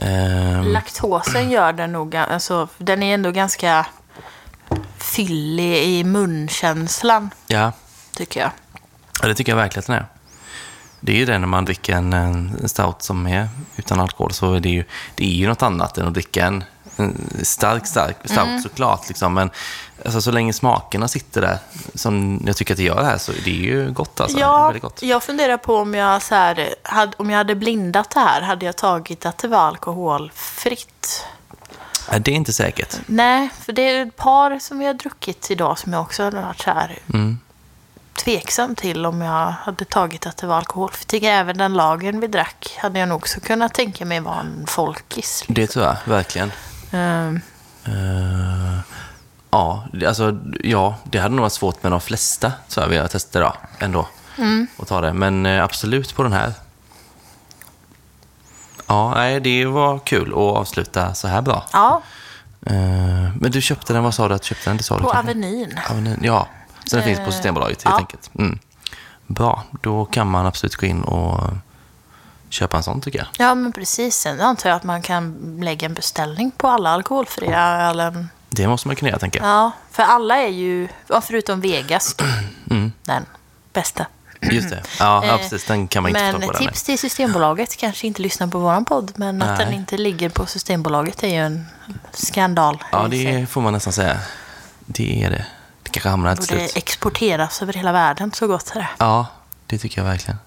[0.00, 3.86] Eh, laktosen gör den nog, alltså den är ändå ganska
[4.96, 7.72] fyllig i munkänslan ja,
[8.16, 8.50] tycker jag.
[9.22, 10.06] Ja, det tycker jag verkligen att den är.
[11.00, 14.54] Det är ju det när man dricker en, en stout som är utan alkohol, så
[14.54, 14.84] är det ju,
[15.14, 16.64] det är ju något annat än att dricka en
[17.42, 18.62] stark, stark stout Mm.
[18.62, 19.08] såklart.
[19.08, 19.34] Liksom.
[19.34, 19.50] Men
[20.04, 21.58] alltså, så länge smakerna sitter där,
[21.94, 24.38] som jag tycker att det gör här, så det är ju gott alltså.
[24.38, 25.02] Ja, gott.
[25.02, 28.66] jag funderar på om jag, så här, hade, om jag hade blindat det här, hade
[28.66, 31.24] jag tagit att det var alkoholfritt?
[32.20, 32.96] Det är inte säkert.
[33.06, 36.30] Nej, för det är ett par som vi har druckit idag som jag också har
[36.30, 37.38] varit så här Mm.
[38.24, 40.90] tveksam till om jag hade tagit att det var alkohol.
[40.90, 44.20] För jag tycker även den lagen vi drack hade jag nog också kunnat tänka mig
[44.20, 45.44] var en folkis.
[45.48, 46.52] Det tror jag, verkligen.
[46.90, 47.40] Ehm,
[47.84, 48.78] Eh,
[49.50, 53.08] ja, alltså, ja, det hade nog varit svårt med de flesta, så jag vi har
[53.08, 54.08] testat idag ändå.
[54.38, 54.66] Mm.
[54.76, 55.12] Och ta det.
[55.12, 56.52] Men eh, absolut på den här.
[58.86, 61.64] Ja, nej, det var kul att avsluta så här bra.
[61.72, 62.02] ja,
[62.66, 64.76] Eh, men du köpte den, vad sa du att du köpte den?
[64.76, 65.30] Det sa du på kanske?
[65.30, 65.78] Avenyn.
[65.90, 66.18] Avenyn.
[66.22, 66.48] Ja,
[66.84, 67.98] så den finns på Systembolaget helt ja.
[67.98, 68.30] enkelt.
[68.38, 68.58] Mm.
[69.26, 71.50] Bra, då kan man absolut gå in och
[72.50, 73.28] köpa en sån tycker jag.
[73.38, 74.16] Ja, men precis.
[74.16, 78.28] Sen antar jag att man kan lägga en beställning på alla alkoholfria ölen.
[78.50, 79.48] Det måste man kunna göra, tänker jag.
[79.48, 80.88] Ja, för alla är ju,
[81.22, 82.24] förutom Vegas, då,
[82.70, 82.92] Mm.
[83.04, 83.26] den
[83.72, 84.06] bästa.
[84.42, 84.82] Just det.
[84.98, 85.64] Ja, ja, Eh, precis.
[85.66, 86.58] Den kan man inte få Men tag på.
[86.58, 86.66] Nej.
[86.68, 89.66] tips till Systembolaget, kanske inte lyssna på våran podd, men att Nej.
[89.66, 91.66] den inte ligger på Systembolaget är ju en
[92.12, 92.84] skandal.
[92.92, 94.18] Ja, det får man nästan säga.
[94.86, 95.46] Det är det.
[95.82, 96.76] Det kanske hamnar till borde slut.
[96.76, 98.88] exporteras över hela världen, så gott är det.
[98.98, 99.26] Ja,
[99.66, 100.38] det tycker jag verkligen.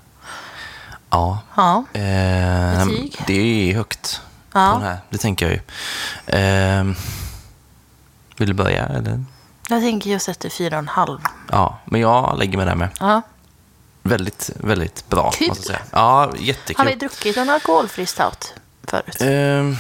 [1.14, 1.40] Ja.
[1.56, 3.18] Ja, Eh, Betyg?
[3.28, 3.34] det
[3.72, 4.22] är högt
[4.54, 4.72] Ja.
[4.74, 4.98] på den här.
[5.10, 5.62] Det tänker jag ju.
[6.40, 6.84] Eh,
[8.38, 8.86] vill du börja?
[8.86, 9.24] Eller?
[9.70, 11.20] jag tänker jag sätter fyra och en halv.
[11.52, 12.90] Ja, men jag lägger mig där med.
[13.00, 13.22] Ja.
[14.04, 15.32] Väldigt, väldigt bra.
[15.32, 15.48] Kul.
[15.48, 15.88] Måste jag säga.
[15.92, 16.86] Ja, Har jättekul.
[16.86, 18.54] vi druckit en alkoholfri stout
[18.84, 19.18] förut?
[19.22, 19.78] Ehm,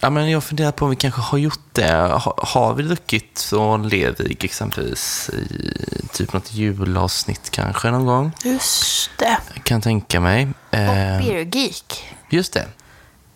[0.00, 1.92] ja, men jag funderar på om vi kanske har gjort det.
[1.96, 8.32] Ha, har vi druckit från Levig exempelvis i typ något julavsnitt kanske någon gång?
[8.44, 9.38] Just det.
[9.62, 10.48] Kan tänka mig.
[10.70, 12.14] Och Ehm, Beer Geek.
[12.30, 12.66] just det.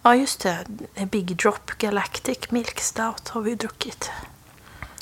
[0.03, 0.59] Ja, just det.
[1.11, 4.11] Big Drop Galactic Milk Stout har vi ju druckit.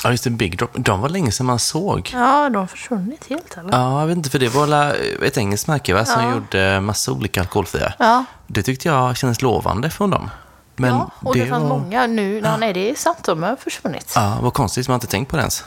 [0.05, 0.31] Ja, just det.
[0.31, 0.71] Big Drop.
[0.75, 2.11] De var länge sedan man såg.
[2.13, 3.73] Ja, de har försvunnit helt eller?
[3.73, 6.33] Ja, jag vet inte, för det var ett engelskt märke va, som Ja.
[6.35, 7.93] gjorde massa olika alkoholfria.
[7.99, 8.25] Ja.
[8.47, 10.31] Det tyckte jag kändes lovande från dem.
[10.79, 11.69] Men ja, och det, fanns var...
[11.69, 12.41] många nu.
[12.45, 13.19] Ja, nej, det är sant.
[13.25, 14.13] De har försvunnit.
[14.15, 15.65] Ja, vad konstigt, man har inte tänkt på det ens.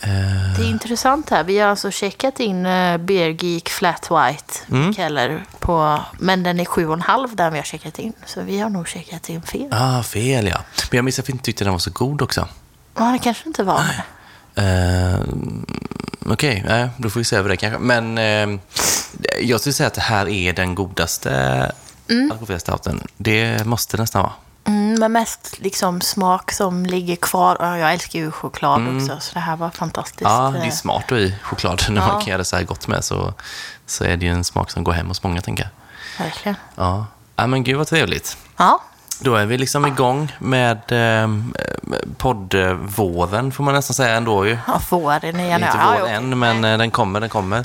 [0.00, 0.08] Eh,
[0.58, 1.44] Det är intressant här.
[1.44, 4.94] Vi har alltså checkat in uh, Beer Geek Flat White Mm.
[4.94, 6.00] Keller på...
[6.18, 8.12] Men den är sju och en halv där vi har checkat in.
[8.26, 9.68] Så vi har nog checkat in fel.
[9.70, 10.58] ah, fel ja.
[10.90, 12.48] Men jag minns att vi inte tyckte den var så god också.
[12.98, 14.02] Ja, det kanske inte var det.
[14.62, 15.20] Eh,
[16.28, 17.78] Okej, nej, då får vi se över det kanske.
[17.78, 18.60] Men eh,
[19.40, 21.72] jag skulle säga att det här är den godaste
[22.08, 22.32] mm.
[22.32, 22.94] alkoholfria.
[23.16, 24.32] Det måste nästan vara.
[24.64, 27.56] Mm, men mest liksom smak som ligger kvar.
[27.60, 30.20] Ja, jag älskar ju choklad också, så det här var fantastiskt.
[30.30, 30.32] Mm.
[30.44, 31.82] Ja, det är eh, smart att i choklad.
[31.88, 32.06] När Ja.
[32.08, 33.34] man kan göra det så här gott med så,
[33.86, 35.70] så är det ju en smak som går hem hos många, tänker jag.
[36.24, 36.56] Verkligen.
[36.74, 37.06] Ja,
[37.36, 38.36] ja men gud vad trevligt.
[38.56, 38.82] Ja,
[39.20, 40.92] Då är vi liksom igång med
[41.22, 41.28] eh,
[42.16, 44.58] poddvåren, får man nästan säga ändå ju.
[44.66, 45.64] ja våren igen.
[45.64, 47.64] Inte vår ja, än, men eh, den kommer, den kommer.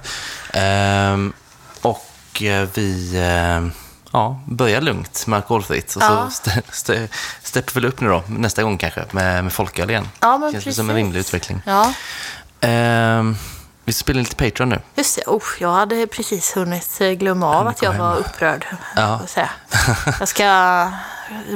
[0.53, 1.34] Ehm,
[1.81, 3.81] och eh, vi eh,
[4.11, 5.95] ja, börjar lugnt med alkoholfritt.
[5.95, 6.29] Och Ja.
[6.31, 7.07] så st- st-
[7.43, 10.09] steppar vi upp nu då, nästa gång kanske, med, med folköl igen.
[10.19, 10.75] Ja, men Känns det precis.
[10.77, 11.61] som en rimlig utveckling.
[11.65, 11.93] Ja,
[12.63, 13.38] Ehm,
[13.85, 14.81] vi ska spela lite Patreon nu.
[14.95, 15.21] just det.
[15.27, 18.65] Oh, jag hade precis hunnit eh, glömma av att jag var upprörd.
[18.95, 19.19] Ja.
[20.19, 20.43] Jag ska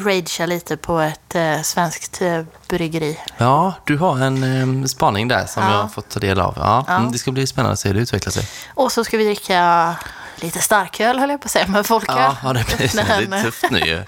[0.05, 3.19] ragea lite på ett eh, svenskt eh, bryggeri.
[3.37, 5.71] Ja, du har en eh, spaning där som Ja.
[5.71, 6.53] jag har fått ta del av.
[6.57, 7.09] Ja, Ja.
[7.11, 8.47] Det ska bli spännande att se hur det utvecklar sig.
[8.73, 9.95] Och så ska vi dricka
[10.35, 12.15] lite starköl, höll jag på att säga, men folköl.
[12.17, 14.03] Ja, ja det blir Men, lite tufft nu ju.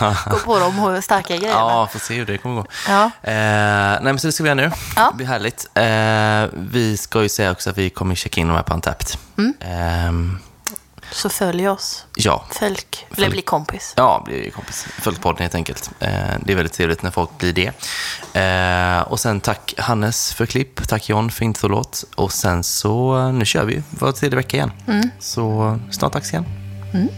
[0.30, 1.60] Gå på de starka grejerna.
[1.60, 2.66] Ja, får se hur det kommer gå.
[2.88, 3.04] Ja.
[3.04, 4.70] Eh, nej, men så det ska vi göra nu.
[4.96, 5.08] Ja.
[5.10, 5.66] Det blir härligt.
[5.74, 9.08] Eh, vi ska ju säga också att vi kommer checka in de här på Antapped.
[9.38, 10.38] Mm.
[11.12, 12.04] Så följ oss.
[12.14, 13.06] ja, Fölk.
[13.16, 13.92] Eller bli kompis.
[13.96, 14.86] Ja, bli kompis.
[14.98, 15.90] Följ podden helt enkelt.
[16.00, 16.08] Eh,
[16.44, 17.72] det är väldigt trevligt när folk blir det.
[18.40, 20.88] Eh, och sen tack Hannes för klipp.
[20.88, 22.04] Tack John för intro-låt.
[22.14, 24.72] Och sen så, nu kör vi var tredje vecka igen.
[25.18, 26.44] Så snart dags igen.
[26.94, 27.08] Mm.